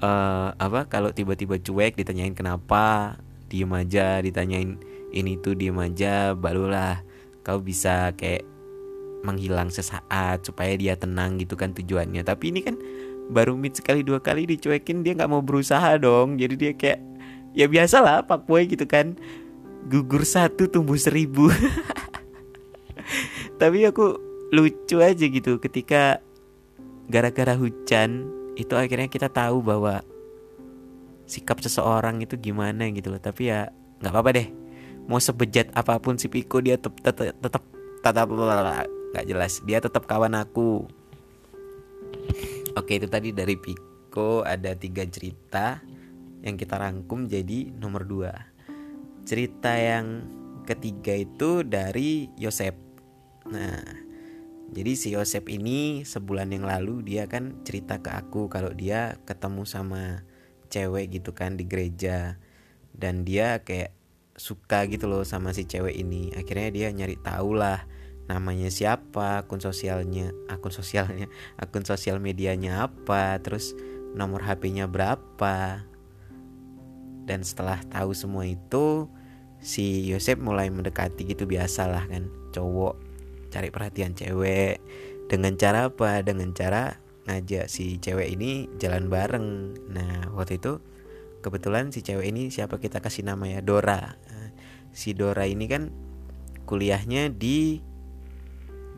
uh, 0.00 0.56
apa 0.56 0.88
kalau 0.88 1.12
tiba-tiba 1.12 1.60
cuek 1.60 2.00
ditanyain 2.00 2.32
kenapa 2.32 3.20
diem 3.52 3.68
aja 3.76 4.24
ditanyain 4.24 4.80
ini 5.12 5.40
tuh 5.40 5.56
diem 5.56 5.76
aja 5.80 6.36
barulah 6.36 7.00
kau 7.40 7.60
bisa 7.64 8.12
kayak 8.12 8.44
menghilang 9.24 9.72
sesaat 9.72 10.46
supaya 10.46 10.78
dia 10.78 10.94
tenang 10.94 11.40
gitu 11.40 11.58
kan 11.58 11.74
tujuannya. 11.74 12.22
Tapi 12.22 12.54
ini 12.54 12.60
kan 12.62 12.76
baru 13.28 13.58
meet 13.58 13.80
sekali 13.80 14.06
dua 14.06 14.22
kali 14.22 14.48
dicuekin 14.48 15.02
dia 15.02 15.16
nggak 15.16 15.30
mau 15.30 15.42
berusaha 15.42 15.98
dong. 15.98 16.38
Jadi 16.38 16.54
dia 16.54 16.72
kayak 16.76 17.00
ya 17.56 17.66
biasa 17.66 18.04
lah 18.04 18.22
pak 18.22 18.46
boy 18.46 18.68
gitu 18.68 18.86
kan. 18.86 19.18
Gugur 19.88 20.22
satu 20.22 20.68
tumbuh 20.68 20.98
seribu. 21.00 21.48
Tapi 23.60 23.88
aku 23.88 24.20
lucu 24.54 25.00
aja 25.00 25.24
gitu 25.24 25.58
ketika 25.58 26.20
gara-gara 27.08 27.56
hujan 27.56 28.28
itu 28.54 28.74
akhirnya 28.74 29.08
kita 29.08 29.32
tahu 29.32 29.64
bahwa 29.64 30.04
sikap 31.28 31.60
seseorang 31.60 32.22
itu 32.22 32.38
gimana 32.38 32.86
gitu 32.92 33.10
loh. 33.10 33.20
Tapi 33.20 33.50
ya 33.50 33.72
nggak 33.98 34.12
apa-apa 34.14 34.30
deh 34.36 34.67
mau 35.08 35.18
sebejat 35.18 35.72
apa 35.72 35.96
pun 35.98 36.20
si 36.20 36.28
Piko 36.28 36.60
dia 36.60 36.76
tetap 36.76 37.16
tetap 37.16 37.64
tetap 38.04 38.28
nggak 38.28 39.26
jelas 39.26 39.64
dia 39.64 39.80
tetap 39.80 40.04
kawan 40.04 40.36
aku 40.36 40.86
Oke 42.78 43.02
itu 43.02 43.10
tadi 43.10 43.34
dari 43.34 43.58
Piko 43.58 44.46
ada 44.46 44.70
tiga 44.78 45.02
cerita 45.02 45.82
yang 46.46 46.54
kita 46.54 46.78
rangkum 46.78 47.26
jadi 47.26 47.74
nomor 47.74 48.06
dua. 48.06 48.30
Cerita 49.26 49.74
yang 49.74 50.22
ketiga 50.62 51.18
itu 51.18 51.66
dari 51.66 52.30
Yosep. 52.38 52.78
Nah, 53.50 53.82
jadi 54.70 54.94
si 54.94 55.10
Yosep 55.10 55.50
ini 55.50 56.06
sebulan 56.06 56.54
yang 56.54 56.70
lalu 56.70 57.02
dia 57.02 57.26
kan 57.26 57.66
cerita 57.66 57.98
ke 57.98 58.14
aku 58.14 58.46
kalau 58.46 58.70
dia 58.70 59.18
ketemu 59.26 59.66
sama 59.66 60.22
cewek 60.70 61.18
gitu 61.18 61.34
kan 61.34 61.58
di 61.58 61.66
gereja 61.66 62.38
dan 62.94 63.26
dia 63.26 63.66
kayak 63.66 63.90
suka 64.38 64.86
gitu 64.86 65.10
loh 65.10 65.26
sama 65.26 65.50
si 65.52 65.66
cewek 65.66 65.98
ini. 65.98 66.32
Akhirnya 66.32 66.68
dia 66.70 66.88
nyari 66.94 67.18
tahu 67.20 67.58
lah 67.58 67.84
namanya 68.28 68.68
siapa, 68.68 69.42
akun 69.44 69.58
sosialnya, 69.58 70.30
akun 70.46 70.70
sosialnya, 70.70 71.26
akun 71.62 71.82
sosial 71.82 72.22
medianya 72.22 72.86
apa, 72.86 73.40
terus 73.42 73.74
nomor 74.14 74.44
HP-nya 74.44 74.86
berapa. 74.86 75.82
Dan 77.28 77.44
setelah 77.44 77.80
tahu 77.92 78.16
semua 78.16 78.48
itu, 78.48 79.08
si 79.60 80.08
Yosep 80.08 80.40
mulai 80.40 80.72
mendekati 80.72 81.28
gitu 81.28 81.44
biasalah 81.44 82.08
kan, 82.08 82.30
cowok 82.54 82.96
cari 83.48 83.68
perhatian 83.72 84.12
cewek 84.12 84.80
dengan 85.28 85.56
cara 85.60 85.92
apa? 85.92 86.24
Dengan 86.24 86.52
cara 86.52 86.96
ngajak 87.28 87.68
si 87.68 88.00
cewek 88.00 88.32
ini 88.32 88.68
jalan 88.80 89.12
bareng. 89.12 89.76
Nah, 89.92 90.32
waktu 90.32 90.56
itu 90.60 90.80
kebetulan 91.44 91.92
si 91.92 92.00
cewek 92.00 92.32
ini 92.32 92.48
siapa 92.48 92.80
kita 92.80 93.04
kasih 93.04 93.28
nama 93.28 93.44
ya 93.44 93.60
Dora. 93.60 94.16
Si 94.92 95.14
Dora 95.14 95.44
ini 95.48 95.66
kan 95.66 95.90
kuliahnya 96.68 97.32
di 97.32 97.80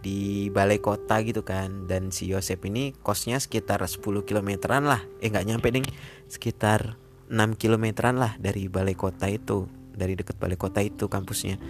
di 0.01 0.49
balai 0.49 0.81
kota 0.81 1.21
gitu 1.21 1.45
kan. 1.45 1.87
Dan 1.87 2.11
si 2.11 2.31
Yosep 2.31 2.65
ini 2.67 2.97
kosnya 2.97 3.37
sekitar 3.37 3.85
10 3.85 4.01
kilometeran 4.25 4.89
lah. 4.89 5.05
Eh 5.21 5.29
nggak 5.29 5.47
nyampe 5.47 5.69
ding. 5.71 5.87
Sekitar 6.27 6.97
6 7.29 7.61
kilometeran 7.61 8.17
lah 8.17 8.35
dari 8.41 8.67
balai 8.67 8.97
kota 8.97 9.29
itu. 9.29 9.69
Dari 9.91 10.17
dekat 10.17 10.41
balai 10.41 10.57
kota 10.57 10.81
itu 10.81 11.07
kampusnya. 11.07 11.61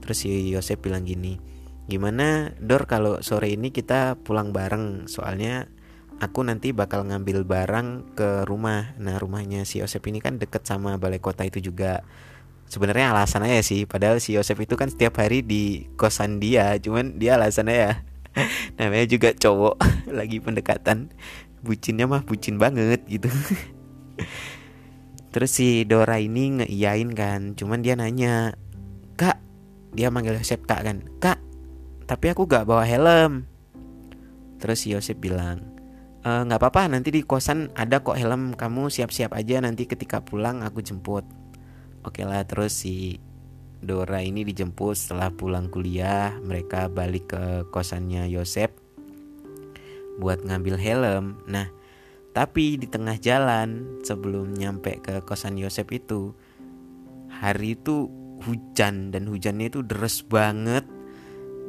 Terus 0.00 0.16
si 0.16 0.52
Yosep 0.52 0.84
bilang 0.84 1.04
gini 1.04 1.54
gimana 1.84 2.56
Dor 2.64 2.88
kalau 2.88 3.20
sore 3.20 3.52
ini 3.52 3.68
kita 3.68 4.16
pulang 4.24 4.56
bareng? 4.56 5.04
Soalnya 5.08 5.68
aku 6.20 6.40
nanti 6.44 6.72
bakal 6.72 7.04
ngambil 7.04 7.44
barang 7.44 8.16
ke 8.16 8.48
rumah. 8.48 8.96
Nah 8.96 9.20
rumahnya 9.20 9.68
si 9.68 9.84
Yosep 9.84 10.08
ini 10.08 10.18
kan 10.20 10.40
deket 10.40 10.64
sama 10.64 10.96
balai 10.96 11.20
kota 11.20 11.44
itu 11.44 11.60
juga 11.60 12.02
sebenarnya 12.68 13.14
alasan 13.14 13.44
aja 13.46 13.60
sih. 13.62 13.84
Padahal 13.84 14.18
si 14.20 14.34
Yosef 14.36 14.58
itu 14.60 14.74
kan 14.74 14.90
setiap 14.90 15.20
hari 15.20 15.44
di 15.44 15.88
kosan 15.94 16.40
dia 16.42 16.76
cuman 16.80 17.16
dia 17.20 17.36
alasannya 17.38 17.76
ya 17.76 17.92
namanya 18.78 19.06
juga 19.06 19.28
cowok 19.34 19.76
lagi 20.18 20.40
pendekatan. 20.40 21.12
Bucinnya 21.64 22.04
mah 22.04 22.26
bucin 22.28 22.60
banget 22.60 23.00
gitu. 23.08 23.32
Terus 25.34 25.50
si 25.50 25.82
Dora 25.88 26.20
ini 26.20 26.62
ngeiyain 26.62 27.10
kan 27.16 27.58
cuman 27.58 27.82
dia 27.82 27.98
nanya 27.98 28.54
kak 29.18 29.42
dia 29.96 30.12
manggil 30.12 30.38
Yosef 30.38 30.62
kak 30.62 30.84
kan? 30.86 31.02
Kak 31.18 31.40
tapi 32.04 32.30
aku 32.30 32.44
gak 32.44 32.68
bawa 32.68 32.84
helm. 32.84 33.48
Terus 34.60 34.84
si 34.84 34.92
Yosef 34.92 35.16
bilang 35.16 35.72
nggak 36.24 36.56
e, 36.56 36.60
apa-apa 36.60 36.88
nanti 36.88 37.12
di 37.12 37.20
kosan 37.24 37.72
ada 37.76 38.00
kok 38.04 38.16
helm. 38.16 38.56
Kamu 38.56 38.92
siap-siap 38.92 39.32
aja 39.36 39.60
nanti 39.60 39.88
ketika 39.88 40.20
pulang 40.20 40.60
aku 40.64 40.80
jemput 40.80 41.43
Oke 42.04 42.28
lah 42.28 42.44
terus 42.44 42.76
si 42.76 43.16
Dora 43.80 44.20
ini 44.20 44.44
dijemput 44.44 44.92
setelah 44.92 45.32
pulang 45.32 45.72
kuliah. 45.72 46.36
Mereka 46.44 46.92
balik 46.92 47.32
ke 47.32 47.44
kosannya 47.72 48.28
Yosep 48.28 48.72
buat 50.20 50.44
ngambil 50.44 50.76
helm. 50.76 51.40
Nah 51.48 51.72
tapi 52.36 52.76
di 52.76 52.90
tengah 52.90 53.16
jalan 53.16 54.00
sebelum 54.04 54.52
nyampe 54.52 55.00
ke 55.00 55.24
kosan 55.24 55.56
Yosep 55.56 55.96
itu 55.96 56.34
hari 57.30 57.78
itu 57.78 58.12
hujan 58.44 59.14
dan 59.14 59.24
hujannya 59.30 59.72
itu 59.72 59.80
deras 59.80 60.20
banget. 60.20 60.84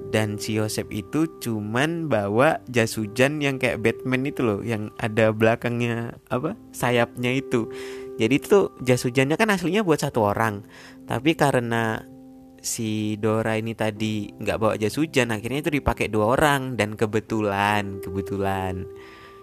Dan 0.05 0.37
si 0.37 0.55
Yosep 0.55 0.93
itu 0.93 1.27
cuman 1.41 2.07
bawa 2.07 2.61
jas 2.69 2.95
hujan 2.95 3.41
yang 3.41 3.57
kayak 3.57 3.81
Batman 3.81 4.23
itu 4.29 4.45
loh 4.45 4.61
yang 4.61 4.93
ada 5.01 5.33
belakangnya 5.33 6.21
apa 6.29 6.53
sayapnya 6.71 7.33
itu 7.35 7.67
jadi 8.15 8.35
itu 8.39 8.71
jas 8.79 9.03
hujannya 9.03 9.35
kan 9.35 9.51
aslinya 9.51 9.83
buat 9.83 9.99
satu 9.99 10.23
orang. 10.23 10.63
Tapi 11.03 11.35
karena 11.35 11.99
si 12.63 13.19
Dora 13.19 13.59
ini 13.59 13.75
tadi 13.75 14.31
nggak 14.31 14.57
bawa 14.57 14.73
jas 14.79 14.95
hujan 14.95 15.35
akhirnya 15.35 15.67
itu 15.67 15.71
dipakai 15.83 16.07
dua 16.07 16.39
orang. 16.39 16.79
Dan 16.79 16.95
kebetulan 16.95 17.99
kebetulan 17.99 18.87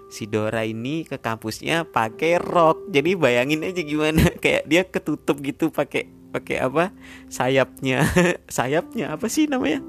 si 0.09 0.25
Dora 0.25 0.65
ini 0.65 1.05
ke 1.05 1.21
kampusnya 1.21 1.85
pakai 1.85 2.41
rok. 2.41 2.89
Jadi 2.89 3.13
bayangin 3.13 3.61
aja 3.69 3.85
gimana. 3.85 4.25
Kayak 4.43 4.65
dia 4.65 4.83
ketutup 4.89 5.37
gitu 5.45 5.69
pakai 5.69 6.09
pakai 6.33 6.65
apa? 6.65 6.97
Sayapnya. 7.29 8.09
Sayapnya 8.57 9.21
apa 9.21 9.29
sih 9.29 9.53
namanya 9.53 9.85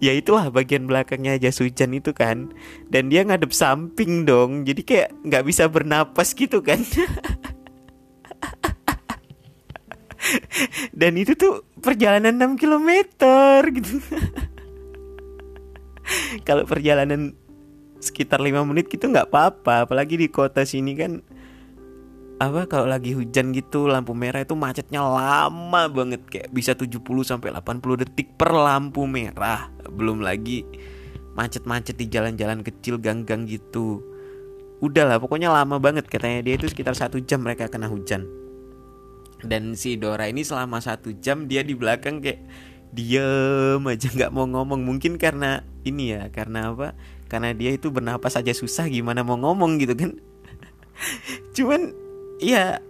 ya 0.00 0.16
itulah 0.16 0.48
bagian 0.48 0.88
belakangnya 0.88 1.36
jas 1.36 1.60
hujan 1.60 1.94
itu 1.94 2.16
kan. 2.16 2.50
Dan 2.88 3.12
dia 3.12 3.22
ngadep 3.22 3.52
samping 3.52 4.24
dong. 4.24 4.64
Jadi 4.64 4.82
kayak 4.82 5.12
nggak 5.22 5.44
bisa 5.46 5.68
bernapas 5.68 6.32
gitu 6.32 6.64
kan. 6.64 6.80
Dan 11.00 11.16
itu 11.16 11.32
tuh 11.36 11.64
perjalanan 11.80 12.36
6 12.36 12.60
km 12.60 12.90
gitu. 13.72 14.00
Kalau 16.48 16.64
perjalanan 16.66 17.32
sekitar 18.00 18.40
lima 18.40 18.64
menit 18.64 18.88
gitu 18.88 19.08
nggak 19.08 19.28
apa-apa. 19.30 19.88
Apalagi 19.88 20.16
di 20.16 20.28
kota 20.32 20.64
sini 20.64 20.96
kan 20.96 21.20
apa 22.40 22.64
kalau 22.64 22.88
lagi 22.88 23.12
hujan 23.12 23.52
gitu 23.52 23.84
lampu 23.84 24.16
merah 24.16 24.40
itu 24.40 24.56
macetnya 24.56 25.04
lama 25.04 25.92
banget 25.92 26.24
kayak 26.24 26.48
bisa 26.48 26.72
70 26.72 27.04
sampai 27.20 27.52
80 27.52 28.00
detik 28.00 28.32
per 28.40 28.56
lampu 28.56 29.04
merah. 29.04 29.68
Belum 29.92 30.24
lagi 30.24 30.64
macet-macet 31.36 32.00
di 32.00 32.08
jalan-jalan 32.08 32.64
kecil 32.64 32.96
gang-gang 32.96 33.44
gitu. 33.44 34.00
Udah 34.80 35.04
lah 35.04 35.20
pokoknya 35.20 35.52
lama 35.52 35.76
banget 35.76 36.08
katanya 36.08 36.40
dia 36.40 36.56
itu 36.56 36.64
sekitar 36.64 36.96
satu 36.96 37.20
jam 37.20 37.44
mereka 37.44 37.68
kena 37.68 37.92
hujan. 37.92 38.24
Dan 39.44 39.76
si 39.76 40.00
Dora 40.00 40.24
ini 40.24 40.40
selama 40.40 40.80
satu 40.80 41.12
jam 41.20 41.44
dia 41.44 41.60
di 41.60 41.76
belakang 41.76 42.24
kayak 42.24 42.40
diem 42.96 43.84
aja 43.84 44.08
nggak 44.16 44.32
mau 44.32 44.48
ngomong 44.48 44.80
mungkin 44.80 45.20
karena 45.20 45.60
ini 45.84 46.16
ya 46.16 46.32
karena 46.32 46.72
apa 46.72 46.96
karena 47.30 47.54
dia 47.54 47.70
itu 47.70 47.92
bernapas 47.92 48.34
aja 48.34 48.50
susah 48.50 48.90
gimana 48.90 49.22
mau 49.22 49.38
ngomong 49.38 49.78
gitu 49.78 49.94
kan 49.94 50.18
cuman 51.54 51.94
Iya. 52.40 52.80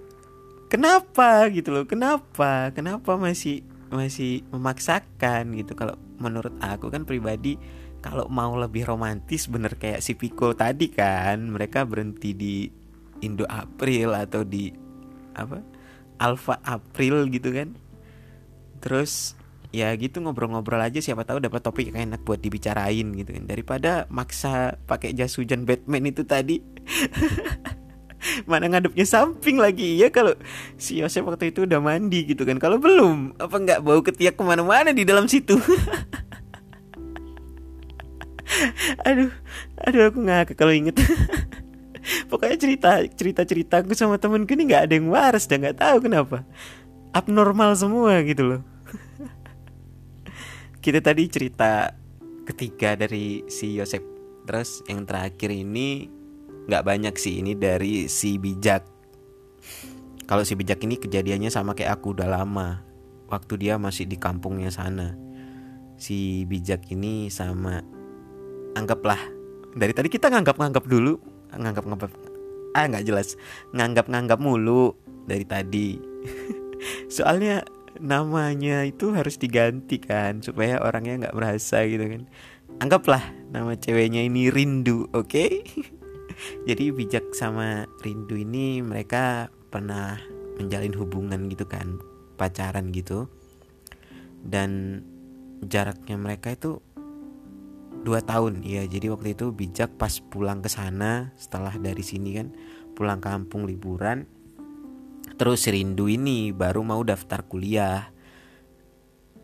Kenapa 0.70 1.50
gitu 1.50 1.74
loh? 1.74 1.84
Kenapa? 1.84 2.70
Kenapa 2.70 3.18
masih 3.18 3.66
masih 3.90 4.46
memaksakan 4.54 5.50
gitu? 5.58 5.74
Kalau 5.74 5.98
menurut 6.22 6.54
aku 6.62 6.94
kan 6.94 7.02
pribadi 7.02 7.58
kalau 8.00 8.30
mau 8.30 8.54
lebih 8.54 8.86
romantis 8.86 9.50
bener 9.50 9.74
kayak 9.74 10.00
si 10.00 10.14
Pico 10.14 10.54
tadi 10.54 10.86
kan. 10.94 11.50
Mereka 11.50 11.82
berhenti 11.90 12.30
di 12.38 12.70
Indo 13.26 13.44
April 13.50 14.14
atau 14.14 14.46
di 14.46 14.70
apa 15.34 15.58
Alpha 16.22 16.62
April 16.62 17.26
gitu 17.34 17.50
kan. 17.50 17.74
Terus 18.78 19.34
ya 19.74 19.90
gitu 19.98 20.22
ngobrol-ngobrol 20.22 20.78
aja. 20.78 21.02
Siapa 21.02 21.26
tahu 21.26 21.42
dapat 21.42 21.66
topik 21.66 21.90
yang 21.90 22.14
enak 22.14 22.22
buat 22.22 22.38
dibicarain 22.38 23.10
gitu 23.18 23.30
kan. 23.34 23.44
Daripada 23.50 24.06
maksa 24.06 24.78
pakai 24.86 25.18
jas 25.18 25.34
hujan 25.34 25.66
Batman 25.66 26.06
itu 26.06 26.22
tadi 26.22 26.62
mana 28.44 28.68
ngadepnya 28.68 29.06
samping 29.08 29.56
lagi. 29.56 29.96
Ya 29.96 30.12
kalau 30.12 30.36
si 30.76 31.00
Yosef 31.00 31.24
waktu 31.24 31.52
itu 31.52 31.64
udah 31.64 31.80
mandi 31.80 32.28
gitu 32.28 32.44
kan. 32.44 32.60
Kalau 32.60 32.76
belum 32.76 33.40
apa 33.40 33.56
nggak 33.56 33.80
bau 33.80 34.00
ketiak 34.04 34.36
ke 34.36 34.42
mana-mana 34.44 34.92
di 34.92 35.04
dalam 35.04 35.26
situ? 35.26 35.56
Aduh 39.06 39.30
aduh 39.80 40.10
aku 40.10 40.18
ngakak 40.20 40.56
kalau 40.58 40.74
inget. 40.74 40.98
Pokoknya 42.30 42.56
cerita 42.58 42.90
cerita 43.12 43.42
ceritaku 43.46 43.92
sama 43.94 44.18
temenku 44.18 44.52
ini 44.56 44.68
nggak 44.68 44.82
ada 44.88 44.94
yang 44.96 45.08
waras 45.12 45.46
dan 45.46 45.64
nggak 45.64 45.78
tahu 45.80 45.96
kenapa. 46.04 46.44
Abnormal 47.14 47.74
semua 47.78 48.20
gitu 48.26 48.42
loh. 48.46 48.60
Kita 50.84 51.00
tadi 51.02 51.22
cerita 51.30 51.94
ketiga 52.44 52.98
dari 52.98 53.46
si 53.46 53.78
Yosef 53.78 54.02
terus 54.48 54.82
yang 54.90 55.06
terakhir 55.06 55.54
ini 55.54 56.19
nggak 56.70 56.86
banyak 56.86 57.14
sih. 57.18 57.42
Ini 57.42 57.58
dari 57.58 58.06
si 58.06 58.38
bijak. 58.38 58.86
Kalau 60.30 60.46
si 60.46 60.54
bijak 60.54 60.78
ini 60.86 60.94
kejadiannya 60.94 61.50
sama 61.50 61.74
kayak 61.74 61.98
aku 61.98 62.14
udah 62.14 62.30
lama. 62.30 62.86
Waktu 63.26 63.66
dia 63.66 63.74
masih 63.76 64.06
di 64.06 64.14
kampungnya 64.14 64.70
sana. 64.70 65.18
Si 65.98 66.46
bijak 66.46 66.86
ini 66.94 67.26
sama 67.28 67.82
anggaplah 68.78 69.18
dari 69.74 69.90
tadi 69.90 70.06
kita 70.06 70.30
nganggap-nganggap 70.30 70.86
dulu. 70.86 71.18
Nganggap-nganggap 71.50 72.10
ah 72.78 72.84
nggak 72.86 73.04
jelas. 73.10 73.34
Nganggap-nganggap 73.74 74.38
mulu 74.38 74.94
dari 75.26 75.42
tadi. 75.42 75.98
Soalnya 77.14 77.66
namanya 78.00 78.86
itu 78.86 79.12
harus 79.12 79.36
diganti 79.36 80.00
kan 80.00 80.40
supaya 80.40 80.80
orangnya 80.80 81.26
nggak 81.26 81.36
merasa 81.36 81.82
gitu 81.82 82.06
kan. 82.06 82.22
Anggaplah 82.80 83.20
nama 83.50 83.74
ceweknya 83.74 84.22
ini 84.24 84.48
Rindu 84.48 85.10
oke? 85.10 85.26
okay? 85.26 85.50
jadi 86.64 86.94
bijak 86.94 87.32
sama 87.36 87.86
Rindu 88.00 88.36
ini 88.38 88.80
mereka 88.80 89.52
pernah 89.70 90.18
menjalin 90.60 90.92
hubungan 90.96 91.48
gitu 91.48 91.64
kan 91.64 92.00
pacaran 92.36 92.92
gitu. 92.92 93.28
Dan 94.40 95.02
jaraknya 95.64 96.16
mereka 96.16 96.56
itu 96.56 96.80
dua 98.00 98.24
tahun 98.24 98.64
ya 98.64 98.88
jadi 98.88 99.12
waktu 99.12 99.36
itu 99.36 99.52
bijak 99.52 100.00
pas 100.00 100.24
pulang 100.32 100.64
ke 100.64 100.72
sana 100.72 101.36
setelah 101.36 101.76
dari 101.76 102.00
sini 102.00 102.30
kan 102.36 102.48
pulang 102.96 103.20
kampung 103.20 103.68
liburan. 103.68 104.24
Terus 105.36 105.64
rindu 105.68 106.08
ini 106.08 106.52
baru 106.52 106.84
mau 106.84 107.00
daftar 107.00 107.44
kuliah. 107.44 108.12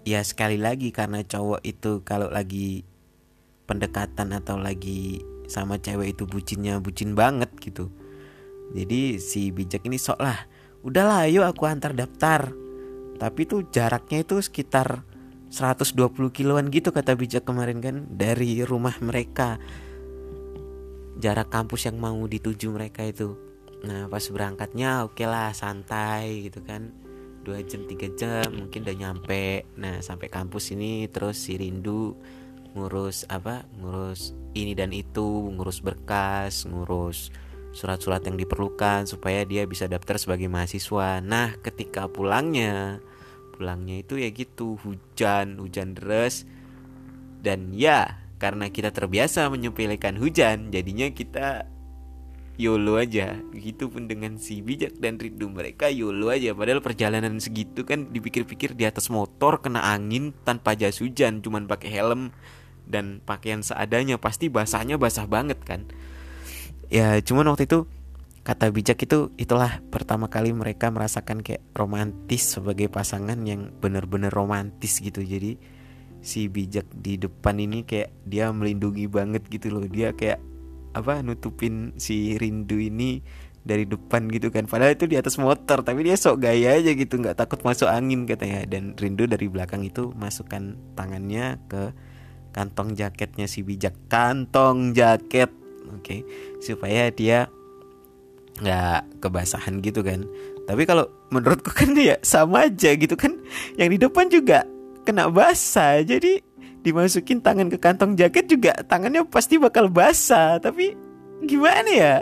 Ya 0.06 0.22
sekali 0.22 0.60
lagi 0.60 0.92
karena 0.94 1.24
cowok 1.24 1.60
itu 1.66 2.04
kalau 2.06 2.30
lagi 2.30 2.86
pendekatan 3.66 4.30
atau 4.30 4.54
lagi 4.56 5.18
sama 5.46 5.78
cewek 5.78 6.18
itu 6.18 6.26
bucinnya 6.26 6.78
bucin 6.82 7.14
banget 7.14 7.50
gitu. 7.58 7.90
Jadi 8.74 9.22
si 9.22 9.54
bijak 9.54 9.86
ini 9.86 9.96
sok 9.96 10.18
lah 10.18 10.38
udahlah 10.86 11.26
ayo 11.26 11.42
aku 11.42 11.66
antar 11.66 11.94
daftar. 11.94 12.50
Tapi 13.16 13.48
tuh 13.48 13.66
jaraknya 13.72 14.22
itu 14.22 14.38
sekitar 14.38 15.02
120 15.48 16.12
kiloan 16.34 16.68
gitu 16.68 16.92
kata 16.92 17.16
bijak 17.16 17.48
kemarin 17.48 17.80
kan 17.80 17.96
dari 18.12 18.60
rumah 18.66 18.94
mereka. 19.00 19.58
Jarak 21.16 21.48
kampus 21.48 21.88
yang 21.88 21.96
mau 21.96 22.18
dituju 22.28 22.68
mereka 22.70 23.00
itu. 23.06 23.34
Nah 23.86 24.10
pas 24.10 24.20
berangkatnya 24.20 25.06
oke 25.08 25.16
okay 25.16 25.26
lah 25.26 25.56
santai 25.56 26.50
gitu 26.50 26.60
kan. 26.60 26.92
Dua 27.40 27.62
jam 27.62 27.86
tiga 27.88 28.10
jam 28.18 28.52
mungkin 28.52 28.84
udah 28.84 28.96
nyampe. 29.00 29.64
Nah 29.80 30.04
sampai 30.04 30.28
kampus 30.28 30.76
ini 30.76 31.08
terus 31.08 31.40
si 31.40 31.56
rindu 31.56 32.12
ngurus 32.76 33.24
apa 33.32 33.64
ngurus 33.80 34.36
ini 34.52 34.76
dan 34.76 34.92
itu 34.92 35.48
ngurus 35.56 35.80
berkas 35.80 36.68
ngurus 36.68 37.32
surat-surat 37.76 38.24
yang 38.24 38.40
diperlukan 38.40 39.04
supaya 39.04 39.44
dia 39.44 39.68
bisa 39.68 39.84
daftar 39.84 40.16
sebagai 40.16 40.48
mahasiswa. 40.48 41.20
Nah 41.20 41.60
ketika 41.60 42.08
pulangnya 42.08 43.04
pulangnya 43.52 44.00
itu 44.00 44.16
ya 44.16 44.32
gitu 44.32 44.80
hujan 44.80 45.60
hujan 45.60 45.92
deras. 45.92 46.48
Dan 47.44 47.76
ya 47.76 48.16
karena 48.40 48.72
kita 48.72 48.90
terbiasa 48.96 49.52
menyepelekan 49.52 50.16
hujan 50.16 50.72
jadinya 50.72 51.12
kita 51.12 51.68
YOLO 52.56 52.96
aja. 52.96 53.36
Gitu 53.52 53.92
pun 53.92 54.08
dengan 54.08 54.40
si 54.40 54.64
bijak 54.64 54.96
dan 54.96 55.20
rindu 55.20 55.52
mereka 55.52 55.92
YOLO 55.92 56.32
aja. 56.32 56.56
Padahal 56.56 56.80
perjalanan 56.80 57.36
segitu 57.36 57.84
kan 57.84 58.08
dipikir-pikir 58.08 58.72
di 58.72 58.88
atas 58.88 59.12
motor 59.12 59.60
kena 59.60 59.84
angin 59.84 60.32
tanpa 60.48 60.72
jas 60.72 61.04
hujan 61.04 61.44
cuman 61.44 61.68
pakai 61.68 61.92
helm 61.92 62.32
dan 62.86 63.20
pakaian 63.26 63.60
seadanya 63.60 64.16
pasti 64.16 64.48
basahnya 64.48 64.96
basah 64.96 65.26
banget 65.26 65.58
kan? 65.66 65.84
Ya 66.88 67.18
cuman 67.18 67.50
waktu 67.50 67.66
itu 67.66 67.90
kata 68.46 68.70
bijak 68.70 69.02
itu 69.02 69.34
itulah 69.34 69.82
pertama 69.90 70.30
kali 70.30 70.54
mereka 70.54 70.86
merasakan 70.94 71.42
kayak 71.42 71.66
romantis 71.74 72.54
sebagai 72.54 72.86
pasangan 72.86 73.42
yang 73.42 73.74
benar-benar 73.82 74.30
romantis 74.30 75.02
gitu. 75.02 75.18
Jadi 75.18 75.58
si 76.22 76.46
bijak 76.46 76.86
di 76.94 77.18
depan 77.18 77.58
ini 77.58 77.82
kayak 77.82 78.14
dia 78.22 78.54
melindungi 78.54 79.10
banget 79.10 79.42
gitu 79.50 79.74
loh. 79.74 79.82
Dia 79.90 80.14
kayak 80.14 80.38
apa 80.94 81.20
nutupin 81.26 81.92
si 81.98 82.38
rindu 82.38 82.78
ini 82.78 83.18
dari 83.66 83.82
depan 83.82 84.30
gitu 84.30 84.54
kan. 84.54 84.70
Padahal 84.70 84.94
itu 84.94 85.10
di 85.10 85.18
atas 85.18 85.42
motor 85.42 85.82
tapi 85.82 86.06
dia 86.06 86.14
sok 86.14 86.46
gaya 86.46 86.78
aja 86.78 86.94
gitu 86.94 87.18
nggak 87.18 87.34
takut 87.34 87.58
masuk 87.66 87.90
angin 87.90 88.30
katanya. 88.30 88.62
Dan 88.62 88.94
rindu 88.94 89.26
dari 89.26 89.50
belakang 89.50 89.82
itu 89.82 90.14
masukkan 90.14 90.78
tangannya 90.94 91.58
ke 91.66 91.90
kantong 92.56 92.96
jaketnya 92.96 93.44
si 93.44 93.60
bijak. 93.60 93.92
Kantong 94.08 94.96
jaket. 94.96 95.52
Oke 95.92 96.00
okay, 96.00 96.20
supaya 96.64 97.12
dia 97.12 97.52
nggak 98.64 99.20
kebasahan 99.20 99.84
gitu 99.84 100.00
kan. 100.00 100.24
Tapi 100.64 100.82
kalau 100.88 101.06
menurutku 101.28 101.70
kan 101.70 101.92
ya 101.92 102.16
sama 102.24 102.66
aja 102.66 102.96
gitu 102.96 103.12
kan. 103.14 103.36
Yang 103.76 103.88
di 103.92 103.98
depan 104.08 104.26
juga 104.32 104.64
kena 105.04 105.28
basah. 105.28 106.00
Jadi 106.00 106.40
dimasukin 106.80 107.44
tangan 107.44 107.68
ke 107.68 107.78
kantong 107.78 108.16
jaket 108.16 108.48
juga 108.48 108.72
tangannya 108.88 109.28
pasti 109.28 109.60
bakal 109.60 109.92
basah. 109.92 110.56
Tapi 110.56 110.96
gimana 111.44 111.90
ya? 111.92 112.14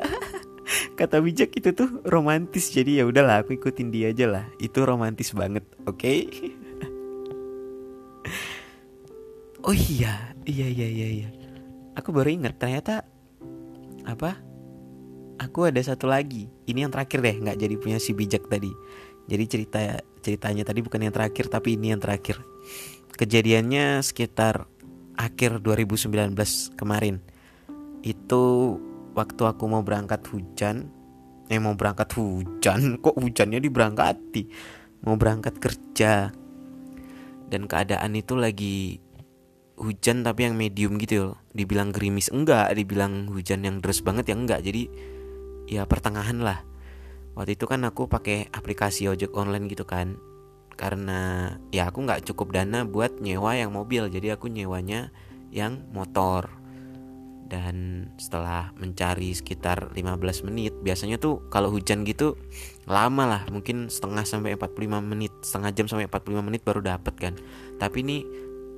Kata 0.98 1.22
bijak 1.22 1.54
itu 1.54 1.70
tuh 1.70 2.02
romantis. 2.04 2.74
Jadi 2.74 2.98
ya 2.98 3.06
udahlah 3.06 3.46
aku 3.46 3.54
ikutin 3.54 3.94
dia 3.94 4.10
aja 4.10 4.26
lah. 4.26 4.44
Itu 4.58 4.82
romantis 4.82 5.30
banget. 5.30 5.64
Oke? 5.86 6.26
okay? 6.28 6.52
oh 9.64 9.74
iya 9.74 10.37
iya 10.44 10.68
iya 10.68 10.88
iya 10.88 11.09
iya. 11.24 11.29
Aku 11.96 12.12
baru 12.12 12.29
ingat 12.29 12.61
ternyata 12.61 13.07
apa 14.05 14.37
aku 15.40 15.68
ada 15.68 15.81
satu 15.81 16.09
lagi. 16.09 16.53
Ini 16.68 16.87
yang 16.87 16.92
terakhir 16.92 17.24
deh 17.24 17.37
nggak 17.40 17.59
jadi 17.59 17.74
punya 17.81 17.98
si 17.98 18.12
bijak 18.12 18.46
tadi. 18.46 18.70
Jadi 19.24 19.44
cerita 19.48 19.81
ceritanya 20.20 20.68
tadi 20.68 20.85
bukan 20.85 21.09
yang 21.09 21.14
terakhir 21.14 21.48
tapi 21.48 21.81
ini 21.81 21.96
yang 21.96 22.03
terakhir. 22.03 22.44
Kejadiannya 23.14 24.05
sekitar 24.05 24.68
akhir 25.16 25.64
2019 25.64 26.35
kemarin. 26.77 27.22
Itu 28.05 28.77
waktu 29.16 29.42
aku 29.48 29.64
mau 29.70 29.81
berangkat 29.81 30.27
hujan. 30.29 30.90
Eh 31.48 31.61
mau 31.61 31.72
berangkat 31.72 32.12
hujan? 32.18 32.81
Kok 33.05 33.16
hujannya 33.16 33.62
diberangkati? 33.62 34.42
Mau 35.09 35.16
berangkat 35.16 35.57
kerja. 35.57 36.35
Dan 37.48 37.70
keadaan 37.70 38.18
itu 38.18 38.35
lagi 38.35 39.03
hujan 39.74 40.22
tapi 40.22 40.46
yang 40.46 40.54
medium 40.54 40.96
gitu 40.98 41.34
loh. 41.34 41.37
Dibilang 41.50 41.90
gerimis 41.90 42.30
enggak 42.30 42.74
dibilang 42.74 43.30
hujan 43.30 43.66
yang 43.66 43.82
deras 43.82 44.00
banget 44.00 44.30
ya 44.30 44.37
enggak. 44.38 44.60
Jadi 44.62 44.88
ya 45.70 45.88
pertengahan 45.88 46.38
lah. 46.40 46.62
Waktu 47.34 47.58
itu 47.58 47.66
kan 47.66 47.82
aku 47.82 48.06
pakai 48.06 48.46
aplikasi 48.54 49.10
ojek 49.10 49.34
online 49.34 49.66
gitu 49.66 49.82
kan. 49.82 50.18
Karena 50.74 51.50
ya 51.70 51.90
aku 51.90 52.02
nggak 52.02 52.26
cukup 52.30 52.54
dana 52.54 52.87
buat 52.87 53.18
nyewa 53.18 53.58
yang 53.58 53.74
mobil. 53.74 54.06
Jadi 54.06 54.30
aku 54.30 54.46
nyewanya 54.50 55.10
yang 55.50 55.82
motor. 55.90 56.50
Dan 57.44 58.08
setelah 58.16 58.72
mencari 58.80 59.30
sekitar 59.30 59.92
15 59.92 60.48
menit 60.48 60.74
biasanya 60.80 61.20
tuh 61.20 61.44
kalau 61.52 61.70
hujan 61.70 62.06
gitu 62.06 62.38
lama 62.87 63.26
lah. 63.26 63.42
Mungkin 63.50 63.90
setengah 63.90 64.22
sampai 64.26 64.54
45 64.54 65.02
menit 65.02 65.30
setengah 65.42 65.70
jam 65.74 65.87
sampai 65.90 66.06
45 66.06 66.46
menit 66.46 66.62
baru 66.62 66.82
dapet 66.82 67.14
kan. 67.18 67.34
Tapi 67.78 68.02
ini 68.02 68.18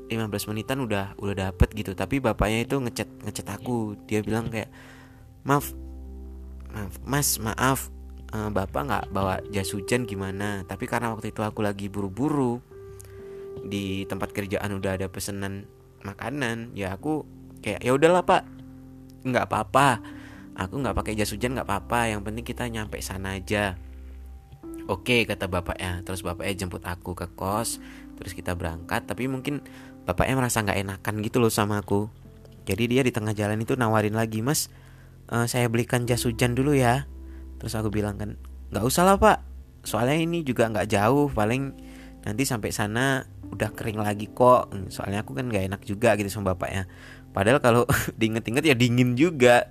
15 0.06 0.50
menitan 0.52 0.78
udah 0.82 1.18
udah 1.18 1.50
dapet 1.50 1.68
gitu. 1.74 1.92
Tapi 1.92 2.22
bapaknya 2.22 2.66
itu 2.66 2.76
ngechat 2.78 3.08
ngechat 3.26 3.46
aku. 3.50 3.98
Dia 4.06 4.22
bilang 4.22 4.50
kayak 4.50 4.70
maaf 5.42 5.74
maaf 6.70 6.94
mas 7.06 7.38
maaf 7.38 7.90
uh, 8.34 8.50
bapak 8.50 8.82
nggak 8.86 9.04
bawa 9.10 9.42
jas 9.50 9.70
hujan 9.74 10.06
gimana? 10.06 10.62
Tapi 10.66 10.86
karena 10.86 11.14
waktu 11.14 11.30
itu 11.30 11.42
aku 11.42 11.62
lagi 11.62 11.86
buru-buru 11.90 12.58
di 13.66 14.06
tempat 14.06 14.30
kerjaan 14.30 14.76
udah 14.78 15.00
ada 15.00 15.06
pesanan 15.08 15.64
makanan 16.04 16.76
ya 16.76 16.94
aku 16.94 17.26
kayak 17.64 17.82
ya 17.82 17.90
udahlah 17.96 18.22
pak 18.22 18.46
nggak 19.26 19.46
apa-apa. 19.50 20.00
Aku 20.56 20.80
nggak 20.80 20.96
pakai 20.96 21.12
jas 21.18 21.34
hujan 21.34 21.52
nggak 21.52 21.68
apa-apa. 21.68 22.16
Yang 22.16 22.20
penting 22.24 22.44
kita 22.46 22.64
nyampe 22.70 22.96
sana 23.02 23.36
aja. 23.36 23.76
Oke 24.86 25.26
kata 25.26 25.50
bapaknya. 25.50 26.00
Terus 26.06 26.22
bapaknya 26.22 26.64
jemput 26.64 26.86
aku 26.86 27.12
ke 27.12 27.26
kos 27.34 27.82
terus 28.16 28.32
kita 28.32 28.56
berangkat. 28.56 29.04
Tapi 29.04 29.28
mungkin 29.28 29.60
bapaknya 30.06 30.38
merasa 30.38 30.62
nggak 30.62 30.78
enakan 30.86 31.14
gitu 31.20 31.42
loh 31.42 31.50
sama 31.50 31.82
aku. 31.82 32.06
Jadi 32.66 32.86
dia 32.86 33.02
di 33.02 33.10
tengah 33.10 33.34
jalan 33.34 33.62
itu 33.62 33.74
nawarin 33.74 34.14
lagi 34.14 34.42
mas 34.42 34.70
uh, 35.30 35.46
saya 35.46 35.66
belikan 35.66 36.06
jas 36.06 36.22
hujan 36.24 36.54
dulu 36.54 36.74
ya. 36.74 37.10
Terus 37.58 37.74
aku 37.74 37.90
bilang 37.90 38.16
kan 38.16 38.38
nggak 38.70 38.84
usah 38.86 39.02
lah 39.02 39.16
pak. 39.18 39.42
Soalnya 39.86 40.18
ini 40.18 40.42
juga 40.42 40.70
nggak 40.70 40.88
jauh 40.90 41.30
paling 41.30 41.74
nanti 42.26 42.42
sampai 42.42 42.74
sana 42.74 43.26
udah 43.50 43.70
kering 43.74 43.98
lagi 44.02 44.30
kok. 44.30 44.70
Soalnya 44.90 45.26
aku 45.26 45.34
kan 45.34 45.50
nggak 45.50 45.74
enak 45.74 45.82
juga 45.86 46.14
gitu 46.18 46.30
sama 46.30 46.54
bapaknya. 46.54 46.86
Padahal 47.34 47.58
kalau 47.62 47.82
diinget-inget 48.18 48.64
ya 48.66 48.74
dingin 48.78 49.18
juga. 49.18 49.70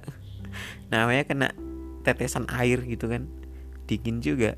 Namanya 0.91 1.23
kena 1.27 1.47
tetesan 2.03 2.47
air 2.51 2.83
gitu 2.83 3.11
kan. 3.11 3.27
Dingin 3.87 4.23
juga. 4.23 4.55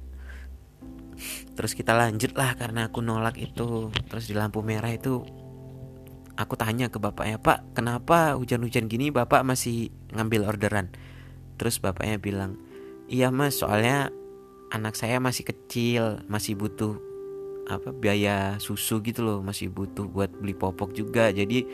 Terus 1.58 1.74
kita 1.74 1.98
lanjut 1.98 2.38
lah 2.38 2.54
karena 2.54 2.94
aku 2.94 3.02
nolak 3.02 3.42
itu. 3.42 3.90
Terus 3.90 4.30
di 4.30 4.38
lampu 4.38 4.62
merah 4.62 4.94
itu 4.94 5.26
aku 6.38 6.54
tanya 6.56 6.88
ke 6.88 7.02
bapaknya 7.02 7.42
pak 7.42 7.66
kenapa 7.74 8.38
hujan-hujan 8.38 8.86
gini 8.86 9.10
bapak 9.10 9.42
masih 9.42 9.90
ngambil 10.14 10.46
orderan? 10.48 10.94
Terus 11.58 11.82
bapaknya 11.82 12.22
bilang 12.22 12.62
iya 13.10 13.34
mas 13.34 13.60
soalnya 13.60 14.14
anak 14.70 14.94
saya 14.94 15.18
masih 15.18 15.44
kecil 15.50 16.22
masih 16.30 16.54
butuh 16.54 17.02
apa 17.68 17.92
biaya 17.92 18.56
susu 18.64 19.04
gitu 19.04 19.26
loh 19.26 19.40
masih 19.44 19.68
butuh 19.68 20.08
buat 20.08 20.32
beli 20.32 20.54
popok 20.54 20.94
juga. 20.96 21.34
Jadi 21.34 21.68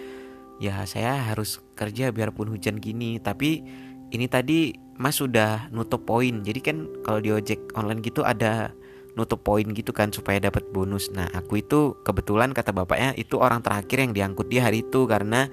ya 0.63 0.81
saya 0.87 1.19
harus 1.21 1.59
kerja 1.75 2.09
biarpun 2.09 2.49
hujan 2.49 2.79
gini. 2.79 3.19
Tapi 3.19 3.61
ini 4.09 4.25
tadi 4.31 4.73
mas 4.97 5.19
sudah 5.19 5.69
nutup 5.69 6.07
poin. 6.07 6.41
Jadi 6.41 6.59
kan 6.63 6.77
kalau 7.03 7.19
di 7.19 7.29
ojek 7.29 7.59
online 7.77 8.01
gitu 8.01 8.23
ada 8.23 8.73
nutup 9.13 9.45
poin 9.45 9.65
gitu 9.65 9.93
kan 9.93 10.09
supaya 10.09 10.41
dapat 10.41 10.65
bonus. 10.73 11.13
Nah, 11.13 11.29
aku 11.33 11.61
itu 11.61 11.97
kebetulan 12.01 12.51
kata 12.51 12.73
bapaknya 12.73 13.13
itu 13.13 13.37
orang 13.37 13.61
terakhir 13.61 13.97
yang 14.01 14.13
diangkut 14.13 14.49
dia 14.49 14.65
hari 14.65 14.81
itu 14.81 15.05
karena 15.05 15.49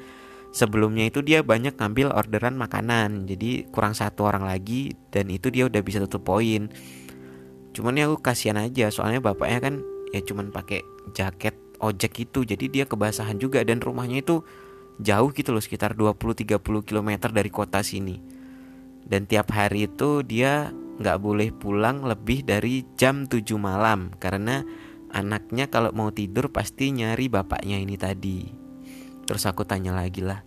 sebelumnya 0.51 1.07
itu 1.07 1.21
dia 1.21 1.45
banyak 1.45 1.77
ngambil 1.77 2.13
orderan 2.17 2.57
makanan. 2.57 3.29
Jadi 3.29 3.69
kurang 3.69 3.93
satu 3.93 4.27
orang 4.27 4.49
lagi 4.49 4.97
dan 5.13 5.29
itu 5.29 5.53
dia 5.53 5.69
udah 5.69 5.81
bisa 5.85 6.01
tutup 6.01 6.25
poin. 6.25 6.73
Cuman 7.77 8.01
ya 8.01 8.11
aku 8.11 8.19
kasihan 8.19 8.59
aja 8.59 8.91
soalnya 8.91 9.23
bapaknya 9.23 9.59
kan 9.71 9.75
ya 10.11 10.21
cuman 10.25 10.51
pakai 10.51 10.83
jaket 11.13 11.55
ojek 11.79 12.13
itu. 12.29 12.43
Jadi 12.49 12.65
dia 12.73 12.85
kebasahan 12.89 13.37
juga 13.37 13.61
dan 13.63 13.79
rumahnya 13.79 14.25
itu 14.25 14.43
jauh 15.01 15.33
gitu 15.33 15.53
loh 15.53 15.63
sekitar 15.65 15.97
20 15.97 16.17
30 16.17 16.61
km 16.61 17.11
dari 17.29 17.51
kota 17.53 17.85
sini. 17.85 18.21
Dan 19.05 19.27
tiap 19.27 19.51
hari 19.53 19.89
itu 19.89 20.23
dia 20.23 20.71
nggak 21.01 21.19
boleh 21.19 21.49
pulang 21.57 22.05
lebih 22.05 22.45
dari 22.45 22.85
jam 23.01 23.25
7 23.25 23.57
malam 23.57 24.13
karena 24.21 24.61
anaknya 25.09 25.73
kalau 25.73 25.91
mau 25.97 26.13
tidur 26.13 26.53
pasti 26.53 26.93
nyari 26.93 27.33
bapaknya 27.33 27.81
ini 27.81 27.97
tadi. 27.97 28.53
Terus 29.25 29.49
aku 29.49 29.65
tanya 29.65 29.97
lagi 29.97 30.21
lah, 30.21 30.45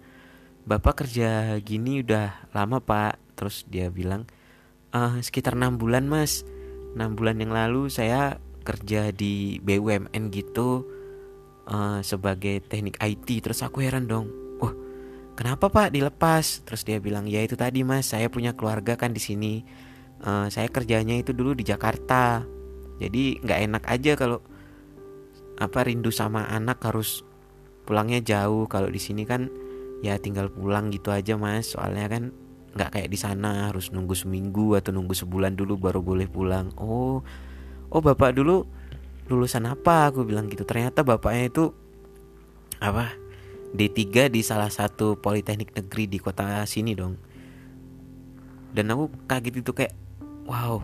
bapak 0.69 1.03
kerja 1.03 1.57
gini 1.57 2.05
udah 2.05 2.53
lama 2.53 2.77
pak? 2.77 3.17
Terus 3.33 3.65
dia 3.65 3.89
bilang, 3.89 4.29
eh, 4.93 5.19
sekitar 5.25 5.57
enam 5.57 5.81
bulan 5.81 6.05
mas. 6.05 6.45
Enam 6.93 7.17
bulan 7.17 7.41
yang 7.41 7.49
lalu 7.49 7.89
saya 7.89 8.37
kerja 8.61 9.09
di 9.09 9.57
BUMN 9.59 10.29
gitu 10.29 10.85
uh, 11.65 11.99
sebagai 12.05 12.61
teknik 12.63 13.01
IT. 13.01 13.25
Terus 13.41 13.65
aku 13.65 13.81
heran 13.81 14.05
dong, 14.05 14.29
wah 14.61 14.71
kenapa 15.33 15.73
pak 15.73 15.89
dilepas? 15.89 16.61
Terus 16.61 16.85
dia 16.85 17.01
bilang, 17.01 17.25
ya 17.25 17.41
itu 17.41 17.57
tadi 17.57 17.81
mas, 17.81 18.13
saya 18.13 18.29
punya 18.29 18.53
keluarga 18.53 18.93
kan 18.93 19.09
di 19.09 19.19
sini 19.19 19.65
uh, 20.23 20.47
saya 20.47 20.71
kerjanya 20.71 21.19
itu 21.19 21.35
dulu 21.35 21.53
di 21.53 21.67
Jakarta. 21.67 22.43
Jadi 22.97 23.43
nggak 23.43 23.59
enak 23.69 23.83
aja 23.89 24.11
kalau 24.15 24.39
apa 25.59 25.85
rindu 25.85 26.09
sama 26.09 26.47
anak 26.49 26.81
harus 26.87 27.27
pulangnya 27.83 28.23
jauh. 28.23 28.65
Kalau 28.71 28.87
di 28.87 28.99
sini 28.99 29.27
kan 29.27 29.51
ya 30.03 30.17
tinggal 30.17 30.49
pulang 30.49 30.89
gitu 30.89 31.11
aja 31.11 31.35
mas. 31.35 31.75
Soalnya 31.75 32.07
kan 32.07 32.23
nggak 32.73 32.89
kayak 32.89 33.09
di 33.11 33.19
sana 33.19 33.69
harus 33.69 33.93
nunggu 33.93 34.17
seminggu 34.17 34.73
atau 34.73 34.89
nunggu 34.89 35.13
sebulan 35.13 35.53
dulu 35.53 35.77
baru 35.77 35.99
boleh 35.99 36.27
pulang. 36.31 36.71
Oh 36.79 37.21
oh 37.91 38.01
bapak 38.01 38.39
dulu 38.39 38.65
lulusan 39.27 39.67
apa? 39.67 40.09
Aku 40.11 40.23
bilang 40.23 40.47
gitu. 40.47 40.63
Ternyata 40.63 41.03
bapaknya 41.03 41.51
itu 41.51 41.65
apa 42.83 43.15
D3 43.73 44.29
di 44.29 44.45
salah 44.45 44.69
satu 44.69 45.17
politeknik 45.17 45.73
negeri 45.73 46.05
di 46.05 46.17
kota 46.21 46.63
sini 46.69 46.93
dong. 46.93 47.17
Dan 48.73 48.89
aku 48.89 49.09
kaget 49.29 49.61
itu 49.61 49.71
kayak 49.73 50.02
wow 50.45 50.83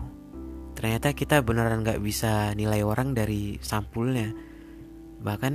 ternyata 0.80 1.12
kita 1.12 1.44
beneran 1.44 1.84
nggak 1.84 2.00
bisa 2.00 2.56
nilai 2.56 2.80
orang 2.80 3.12
dari 3.12 3.60
sampulnya. 3.60 4.32
Bahkan 5.20 5.54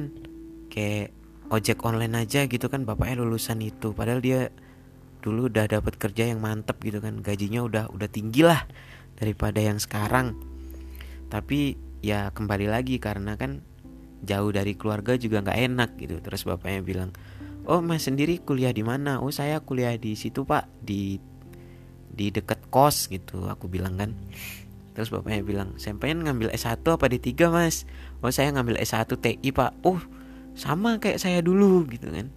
kayak 0.69 1.09
ojek 1.49 1.81
online 1.81 2.13
aja 2.21 2.45
gitu 2.45 2.69
kan 2.69 2.85
bapaknya 2.85 3.25
lulusan 3.25 3.57
itu. 3.65 3.89
Padahal 3.97 4.21
dia 4.21 4.53
dulu 5.25 5.49
udah 5.49 5.65
dapat 5.65 5.97
kerja 5.97 6.29
yang 6.29 6.37
mantep 6.45 6.77
gitu 6.85 7.01
kan 7.01 7.25
gajinya 7.25 7.65
udah 7.65 7.83
udah 7.89 8.05
tinggi 8.05 8.45
lah 8.45 8.69
daripada 9.17 9.57
yang 9.57 9.81
sekarang. 9.81 10.37
Tapi 11.33 11.73
ya 12.05 12.29
kembali 12.29 12.69
lagi 12.69 13.01
karena 13.01 13.33
kan 13.33 13.65
jauh 14.21 14.53
dari 14.53 14.77
keluarga 14.77 15.17
juga 15.17 15.41
nggak 15.41 15.59
enak 15.73 15.89
gitu. 15.97 16.21
Terus 16.21 16.45
bapaknya 16.45 16.85
bilang 16.85 17.09
oh 17.65 17.81
mas 17.81 18.05
sendiri 18.05 18.37
kuliah 18.45 18.69
di 18.69 18.85
mana? 18.85 19.25
Oh 19.25 19.33
saya 19.33 19.57
kuliah 19.57 19.97
di 19.97 20.13
situ 20.13 20.45
pak 20.45 20.69
di 20.85 21.17
di 22.15 22.31
dekat 22.31 22.57
kos 22.71 23.11
gitu 23.11 23.45
aku 23.51 23.67
bilang 23.67 23.99
kan. 23.99 24.15
Terus 24.95 25.11
bapaknya 25.11 25.43
bilang 25.43 25.69
saya 25.75 25.99
pengen 25.99 26.23
ngambil 26.23 26.55
S1 26.55 26.79
apa 26.87 27.05
D3 27.11 27.51
mas? 27.51 27.83
Oh 28.23 28.31
saya 28.31 28.55
ngambil 28.55 28.79
S1 28.79 29.11
TI 29.19 29.51
pak. 29.51 29.75
Oh 29.83 29.99
sama 30.55 30.97
kayak 31.03 31.19
saya 31.19 31.43
dulu 31.43 31.83
gitu 31.91 32.07
kan. 32.07 32.31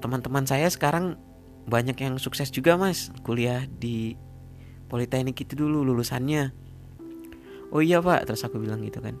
Teman-teman 0.00 0.48
saya 0.48 0.72
sekarang 0.72 1.20
banyak 1.68 2.00
yang 2.00 2.16
sukses 2.16 2.48
juga 2.48 2.80
mas. 2.80 3.12
Kuliah 3.20 3.68
di 3.68 4.16
Politeknik 4.88 5.36
itu 5.44 5.52
dulu 5.56 5.84
lulusannya. 5.84 6.52
Oh 7.76 7.84
iya 7.84 8.00
pak 8.00 8.24
terus 8.24 8.40
aku 8.44 8.56
bilang 8.56 8.80
gitu 8.80 9.04
kan. 9.04 9.20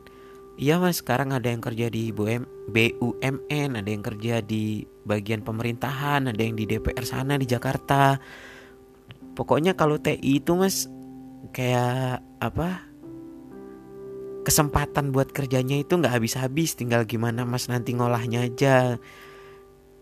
Iya 0.54 0.78
mas 0.78 1.02
sekarang 1.02 1.34
ada 1.34 1.50
yang 1.50 1.58
kerja 1.58 1.90
di 1.90 2.14
BUM, 2.14 2.46
BUMN 2.70 3.74
ada 3.74 3.90
yang 3.90 4.06
kerja 4.06 4.38
di 4.38 4.86
bagian 5.02 5.42
pemerintahan 5.42 6.30
ada 6.30 6.38
yang 6.38 6.54
di 6.54 6.62
DPR 6.62 7.02
sana 7.02 7.34
di 7.34 7.42
Jakarta 7.42 8.22
pokoknya 9.34 9.74
kalau 9.74 9.98
TI 9.98 10.40
itu 10.40 10.54
mas 10.54 10.88
kayak 11.52 12.24
apa 12.40 12.94
kesempatan 14.44 15.10
buat 15.10 15.32
kerjanya 15.32 15.80
itu 15.80 15.96
nggak 15.96 16.20
habis-habis. 16.20 16.76
Tinggal 16.76 17.08
gimana 17.08 17.48
mas 17.48 17.66
nanti 17.66 17.96
ngolahnya 17.96 18.46
aja. 18.46 19.00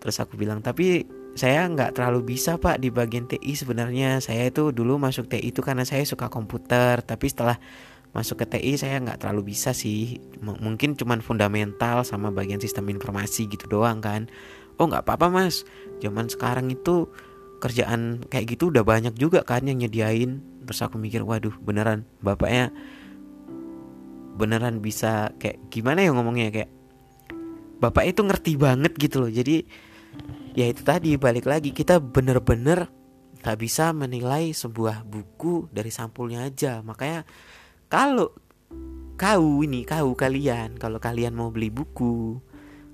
Terus 0.03 0.17
aku 0.19 0.35
bilang 0.35 0.61
tapi 0.61 1.07
saya 1.33 1.65
nggak 1.65 1.97
terlalu 1.97 2.37
bisa 2.37 2.61
pak 2.61 2.83
di 2.83 2.93
bagian 2.93 3.25
TI 3.31 3.55
sebenarnya. 3.55 4.19
Saya 4.21 4.51
itu 4.51 4.75
dulu 4.75 4.99
masuk 4.99 5.31
TI 5.31 5.55
itu 5.55 5.63
karena 5.65 5.87
saya 5.87 6.03
suka 6.05 6.29
komputer. 6.29 7.01
Tapi 7.01 7.27
setelah 7.31 7.57
masuk 8.13 8.45
ke 8.45 8.59
TI 8.59 8.77
saya 8.77 9.01
nggak 9.01 9.25
terlalu 9.25 9.55
bisa 9.55 9.73
sih. 9.73 10.21
M 10.43 10.59
mungkin 10.61 10.99
cuman 10.99 11.25
fundamental 11.25 12.05
sama 12.05 12.29
bagian 12.35 12.61
sistem 12.61 12.91
informasi 12.91 13.49
gitu 13.49 13.71
doang 13.71 14.03
kan. 14.03 14.29
Oh 14.77 14.91
nggak 14.91 15.07
apa-apa 15.07 15.31
mas. 15.31 15.63
Zaman 16.03 16.29
sekarang 16.29 16.69
itu 16.69 17.09
kerjaan 17.63 18.27
kayak 18.27 18.59
gitu 18.59 18.75
udah 18.75 18.83
banyak 18.83 19.15
juga 19.15 19.47
kan 19.47 19.63
yang 19.63 19.79
nyediain. 19.79 20.43
Terus 20.67 20.83
aku 20.83 20.99
mikir 20.99 21.23
waduh 21.23 21.55
beneran 21.63 22.03
bapaknya 22.19 22.75
beneran 24.35 24.83
bisa 24.83 25.31
kayak 25.39 25.63
gimana 25.71 26.03
ya 26.03 26.11
ngomongnya 26.11 26.51
kayak 26.51 26.71
bapak 27.79 28.11
itu 28.11 28.21
ngerti 28.27 28.53
banget 28.59 28.93
gitu 28.99 29.23
loh. 29.23 29.31
Jadi 29.31 29.63
ya 30.59 30.67
itu 30.67 30.83
tadi 30.83 31.15
balik 31.15 31.47
lagi 31.47 31.71
kita 31.71 32.03
bener-bener 32.03 32.91
gak 33.43 33.59
bisa 33.59 33.91
menilai 33.91 34.55
sebuah 34.55 35.07
buku 35.07 35.71
dari 35.71 35.91
sampulnya 35.91 36.47
aja. 36.47 36.83
Makanya 36.83 37.23
kalau 37.87 38.35
kau 39.19 39.63
ini 39.63 39.87
kau 39.87 40.15
kalian 40.19 40.79
kalau 40.79 40.99
kalian 40.99 41.35
mau 41.35 41.55
beli 41.55 41.71
buku 41.71 42.43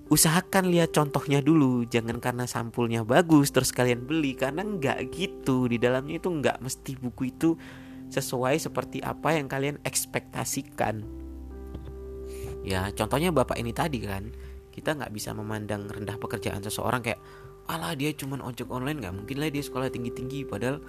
usahakan 0.09 0.73
lihat 0.73 0.97
contohnya 0.97 1.45
dulu 1.45 1.85
jangan 1.85 2.17
karena 2.17 2.49
sampulnya 2.49 3.05
bagus 3.05 3.53
terus 3.53 3.73
kalian 3.73 4.09
beli 4.09 4.33
karena 4.33 4.65
nggak 4.65 5.13
gitu. 5.13 5.69
Di 5.69 5.77
dalamnya 5.77 6.17
itu 6.17 6.29
nggak 6.33 6.65
mesti 6.65 6.97
buku 6.97 7.33
itu 7.33 7.55
sesuai 8.09 8.57
seperti 8.57 9.05
apa 9.05 9.37
yang 9.37 9.47
kalian 9.47 9.77
ekspektasikan. 9.85 11.05
Ya 12.65 12.89
contohnya 12.93 13.33
bapak 13.33 13.61
ini 13.61 13.73
tadi 13.77 14.01
kan 14.01 14.33
kita 14.73 14.97
nggak 14.97 15.13
bisa 15.13 15.37
memandang 15.37 15.85
rendah 15.85 16.17
pekerjaan 16.17 16.65
seseorang 16.65 17.05
kayak 17.05 17.21
alah 17.69 17.93
dia 17.93 18.09
cuman 18.17 18.41
ojek 18.41 18.69
online. 18.73 19.05
Nggak 19.05 19.15
mungkin 19.15 19.37
lah 19.45 19.53
dia 19.53 19.61
sekolah 19.61 19.93
tinggi 19.93 20.09
tinggi 20.17 20.41
padahal 20.49 20.81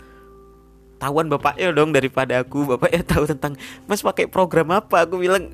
tahuan 0.96 1.28
bapaknya 1.28 1.76
dong 1.76 1.92
daripada 1.92 2.40
aku. 2.40 2.72
Bapaknya 2.72 3.04
tahu 3.04 3.28
tentang 3.28 3.60
mas 3.84 4.00
pakai 4.00 4.32
program 4.32 4.72
apa? 4.72 5.04
Aku 5.04 5.20
bilang 5.20 5.52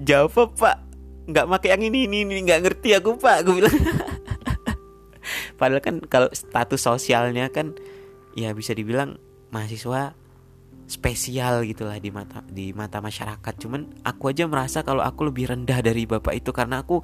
Java 0.00 0.48
pak 0.48 0.91
nggak 1.28 1.46
pakai 1.46 1.68
yang 1.76 1.82
ini 1.92 2.10
ini 2.10 2.16
ini. 2.26 2.34
Nggak 2.46 2.60
ngerti 2.66 2.88
aku 2.98 3.18
pak. 3.18 3.46
Aku 3.46 3.58
bilang. 3.58 3.72
Padahal 5.58 5.82
kan 5.84 6.02
kalau 6.10 6.28
status 6.34 6.82
sosialnya 6.82 7.46
kan 7.52 7.78
ya 8.34 8.50
bisa 8.56 8.74
dibilang 8.74 9.20
mahasiswa 9.54 10.16
spesial 10.90 11.62
gitulah 11.64 11.96
di 11.96 12.10
mata 12.10 12.42
di 12.50 12.74
mata 12.74 12.98
masyarakat. 12.98 13.54
Cuman 13.60 14.02
aku 14.02 14.32
aja 14.32 14.44
merasa 14.50 14.82
kalau 14.82 15.04
aku 15.04 15.30
lebih 15.30 15.52
rendah 15.54 15.78
dari 15.80 16.04
bapak 16.04 16.34
itu 16.36 16.50
karena 16.50 16.82
aku 16.82 17.00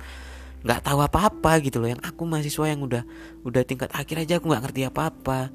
nggak 0.67 0.83
tahu 0.83 0.99
apa-apa 1.01 1.63
gitu 1.63 1.79
loh. 1.79 1.89
Yang 1.95 2.03
aku 2.03 2.23
mahasiswa 2.27 2.67
yang 2.67 2.83
udah 2.83 3.03
udah 3.47 3.63
tingkat 3.63 3.95
akhir 3.95 4.27
aja 4.27 4.43
aku 4.43 4.51
nggak 4.51 4.63
ngerti 4.69 4.83
apa-apa. 4.91 5.55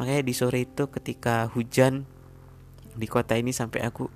Makanya 0.00 0.22
di 0.24 0.34
sore 0.34 0.64
itu 0.64 0.88
ketika 0.90 1.46
hujan 1.52 2.08
di 2.96 3.06
kota 3.06 3.38
ini 3.38 3.54
sampai 3.54 3.86
aku 3.86 4.10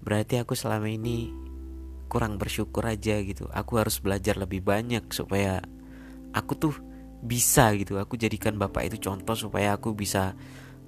berarti 0.00 0.40
aku 0.40 0.56
selama 0.56 0.88
ini 0.88 1.47
kurang 2.08 2.40
bersyukur 2.40 2.84
aja 2.88 3.20
gitu. 3.20 3.46
Aku 3.52 3.78
harus 3.78 4.00
belajar 4.00 4.40
lebih 4.40 4.64
banyak 4.64 5.06
supaya 5.12 5.60
aku 6.32 6.52
tuh 6.56 6.74
bisa 7.22 7.70
gitu. 7.76 8.00
Aku 8.00 8.16
jadikan 8.16 8.56
bapak 8.56 8.90
itu 8.90 8.96
contoh 8.98 9.36
supaya 9.36 9.76
aku 9.76 9.94
bisa 9.94 10.34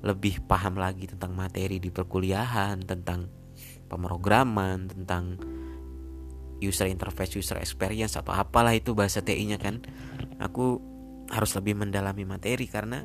lebih 0.00 0.40
paham 0.48 0.80
lagi 0.80 1.04
tentang 1.04 1.36
materi 1.36 1.76
di 1.76 1.92
perkuliahan 1.92 2.80
tentang 2.88 3.28
pemrograman 3.84 4.88
tentang 4.88 5.36
user 6.64 6.88
interface 6.88 7.36
user 7.36 7.60
experience 7.60 8.16
atau 8.16 8.32
apalah 8.32 8.72
itu 8.72 8.96
bahasa 8.96 9.20
TI-nya 9.20 9.60
kan. 9.60 9.84
Aku 10.40 10.80
harus 11.30 11.52
lebih 11.54 11.78
mendalami 11.78 12.24
materi 12.26 12.66
karena 12.66 13.04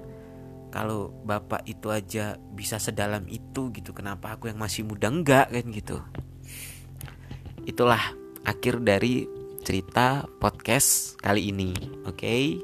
kalau 0.74 1.14
bapak 1.24 1.64
itu 1.72 1.88
aja 1.88 2.36
bisa 2.52 2.82
sedalam 2.82 3.24
itu 3.32 3.72
gitu 3.72 3.96
kenapa 3.96 4.36
aku 4.36 4.52
yang 4.52 4.60
masih 4.60 4.84
muda 4.84 5.08
enggak 5.08 5.48
kan 5.48 5.66
gitu 5.72 6.04
itulah 7.66 8.02
akhir 8.46 8.86
dari 8.86 9.26
cerita 9.66 10.30
podcast 10.38 11.18
kali 11.18 11.50
ini 11.50 11.74
oke 12.06 12.22
okay? 12.22 12.62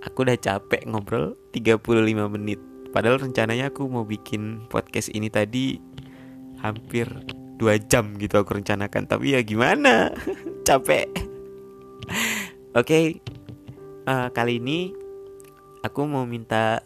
aku 0.00 0.24
udah 0.24 0.40
capek 0.40 0.88
ngobrol 0.88 1.36
35 1.52 2.32
menit 2.32 2.56
padahal 2.96 3.20
rencananya 3.20 3.68
aku 3.68 3.84
mau 3.92 4.08
bikin 4.08 4.64
podcast 4.72 5.12
ini 5.12 5.28
tadi 5.28 5.76
hampir 6.64 7.08
dua 7.60 7.76
jam 7.76 8.16
gitu 8.16 8.40
aku 8.40 8.56
rencanakan 8.56 9.04
tapi 9.04 9.36
ya 9.36 9.44
gimana 9.44 10.08
capek 10.68 11.12
oke 12.72 12.88
okay, 12.88 13.20
uh, 14.08 14.26
eh, 14.26 14.28
kali 14.32 14.56
ini 14.56 14.96
aku 15.84 16.08
mau 16.08 16.24
minta 16.24 16.80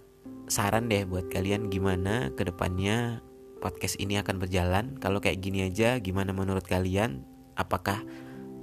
saran 0.51 0.90
deh 0.90 1.07
buat 1.07 1.30
kalian 1.30 1.70
gimana 1.70 2.34
ke 2.34 2.42
depannya 2.42 3.22
podcast 3.66 3.99
ini 3.99 4.20
akan 4.20 4.38
berjalan. 4.38 4.94
Kalau 5.03 5.18
kayak 5.18 5.42
gini 5.42 5.66
aja, 5.66 5.99
gimana 5.99 6.30
menurut 6.30 6.62
kalian? 6.62 7.24
Apakah 7.57 8.00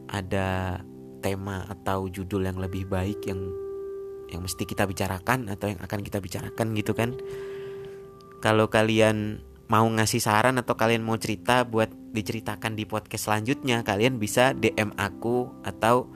ada 0.09 0.79
tema 1.23 1.65
atau 1.67 2.07
judul 2.07 2.45
yang 2.45 2.59
lebih 2.59 2.85
baik 2.85 3.25
yang 3.25 3.39
yang 4.29 4.41
mesti 4.43 4.65
kita 4.65 4.89
bicarakan 4.89 5.49
atau 5.49 5.69
yang 5.69 5.79
akan 5.81 5.99
kita 6.01 6.21
bicarakan 6.21 6.73
gitu 6.77 6.93
kan? 6.93 7.17
Kalau 8.39 8.67
kalian 8.67 9.39
mau 9.71 9.87
ngasih 9.87 10.19
saran 10.19 10.59
atau 10.59 10.75
kalian 10.75 11.01
mau 11.01 11.15
cerita 11.17 11.63
buat 11.63 11.89
diceritakan 12.13 12.77
di 12.77 12.85
podcast 12.85 13.31
selanjutnya, 13.31 13.81
kalian 13.81 14.21
bisa 14.21 14.53
DM 14.53 14.93
aku 14.99 15.49
atau 15.65 16.11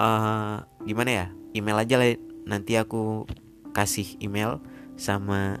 uh, 0.00 0.64
gimana 0.86 1.10
ya? 1.10 1.26
Email 1.54 1.86
aja 1.86 1.94
lah 2.00 2.10
nanti 2.44 2.76
aku 2.76 3.26
kasih 3.74 4.20
email 4.22 4.62
sama 4.94 5.58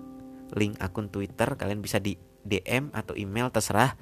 link 0.54 0.78
akun 0.78 1.10
Twitter 1.10 1.58
kalian 1.58 1.82
bisa 1.82 1.98
di 1.98 2.14
DM 2.46 2.92
atau 2.94 3.16
email 3.18 3.50
terserah 3.50 3.96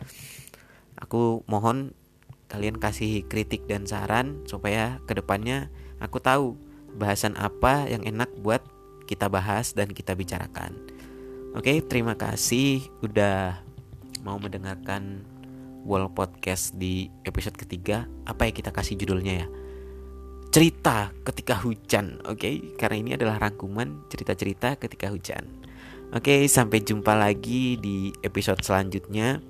aku 1.03 1.43
mohon 1.51 1.91
kalian 2.47 2.79
kasih 2.79 3.27
kritik 3.27 3.67
dan 3.67 3.85
saran 3.91 4.47
supaya 4.47 5.03
ke 5.11 5.19
depannya 5.19 5.67
aku 5.99 6.23
tahu 6.23 6.55
bahasan 6.95 7.35
apa 7.35 7.91
yang 7.91 8.07
enak 8.07 8.31
buat 8.39 8.63
kita 9.11 9.27
bahas 9.27 9.75
dan 9.75 9.91
kita 9.91 10.15
bicarakan 10.15 10.79
oke 11.59 11.83
terima 11.91 12.15
kasih 12.15 12.87
udah 13.03 13.59
mau 14.23 14.39
mendengarkan 14.39 15.27
Wall 15.83 16.07
Podcast 16.15 16.79
di 16.79 17.11
episode 17.27 17.59
ketiga 17.59 18.07
apa 18.23 18.47
ya 18.47 18.53
kita 18.55 18.71
kasih 18.71 18.95
judulnya 18.95 19.43
ya 19.43 19.49
cerita 20.53 21.09
ketika 21.25 21.57
hujan, 21.65 22.21
oke? 22.29 22.77
Karena 22.77 22.97
ini 23.01 23.11
adalah 23.17 23.41
rangkuman 23.41 24.05
cerita-cerita 24.13 24.77
ketika 24.77 25.09
hujan. 25.09 25.49
Oke, 26.13 26.45
sampai 26.45 26.85
jumpa 26.85 27.17
lagi 27.17 27.81
di 27.81 28.13
episode 28.21 28.61
selanjutnya. 28.61 29.41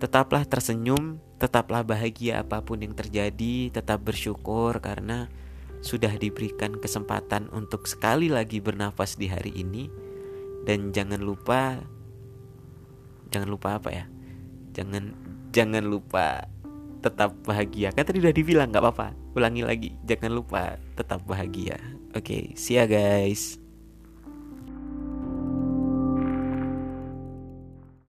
Tetaplah 0.00 0.48
tersenyum, 0.48 1.20
tetaplah 1.36 1.84
bahagia 1.84 2.40
apa 2.40 2.64
pun 2.64 2.80
yang 2.80 2.96
terjadi, 2.96 3.68
tetap 3.68 4.00
bersyukur 4.00 4.80
karena 4.80 5.28
sudah 5.84 6.12
diberikan 6.16 6.76
kesempatan 6.80 7.52
untuk 7.52 7.84
sekali 7.84 8.32
lagi 8.32 8.64
bernafas 8.64 9.20
di 9.20 9.28
hari 9.28 9.52
ini. 9.52 9.92
Dan 10.64 10.90
jangan 10.96 11.20
lupa 11.20 11.78
jangan 13.28 13.48
lupa 13.52 13.76
apa 13.76 13.88
ya? 13.92 14.04
Jangan 14.72 15.12
jangan 15.52 15.84
lupa 15.84 16.48
tetap 17.04 17.36
bahagia. 17.44 17.92
Kan 17.92 18.08
tadi 18.08 18.24
udah 18.24 18.32
dibilang 18.32 18.72
nggak 18.72 18.80
apa-apa 18.80 19.20
ulangi 19.34 19.62
lagi 19.62 19.90
jangan 20.06 20.32
lupa 20.34 20.74
tetap 20.98 21.22
bahagia 21.22 21.78
oke 22.14 22.26
okay, 22.26 22.50
see 22.58 22.74
ya 22.78 22.86
guys 22.86 23.59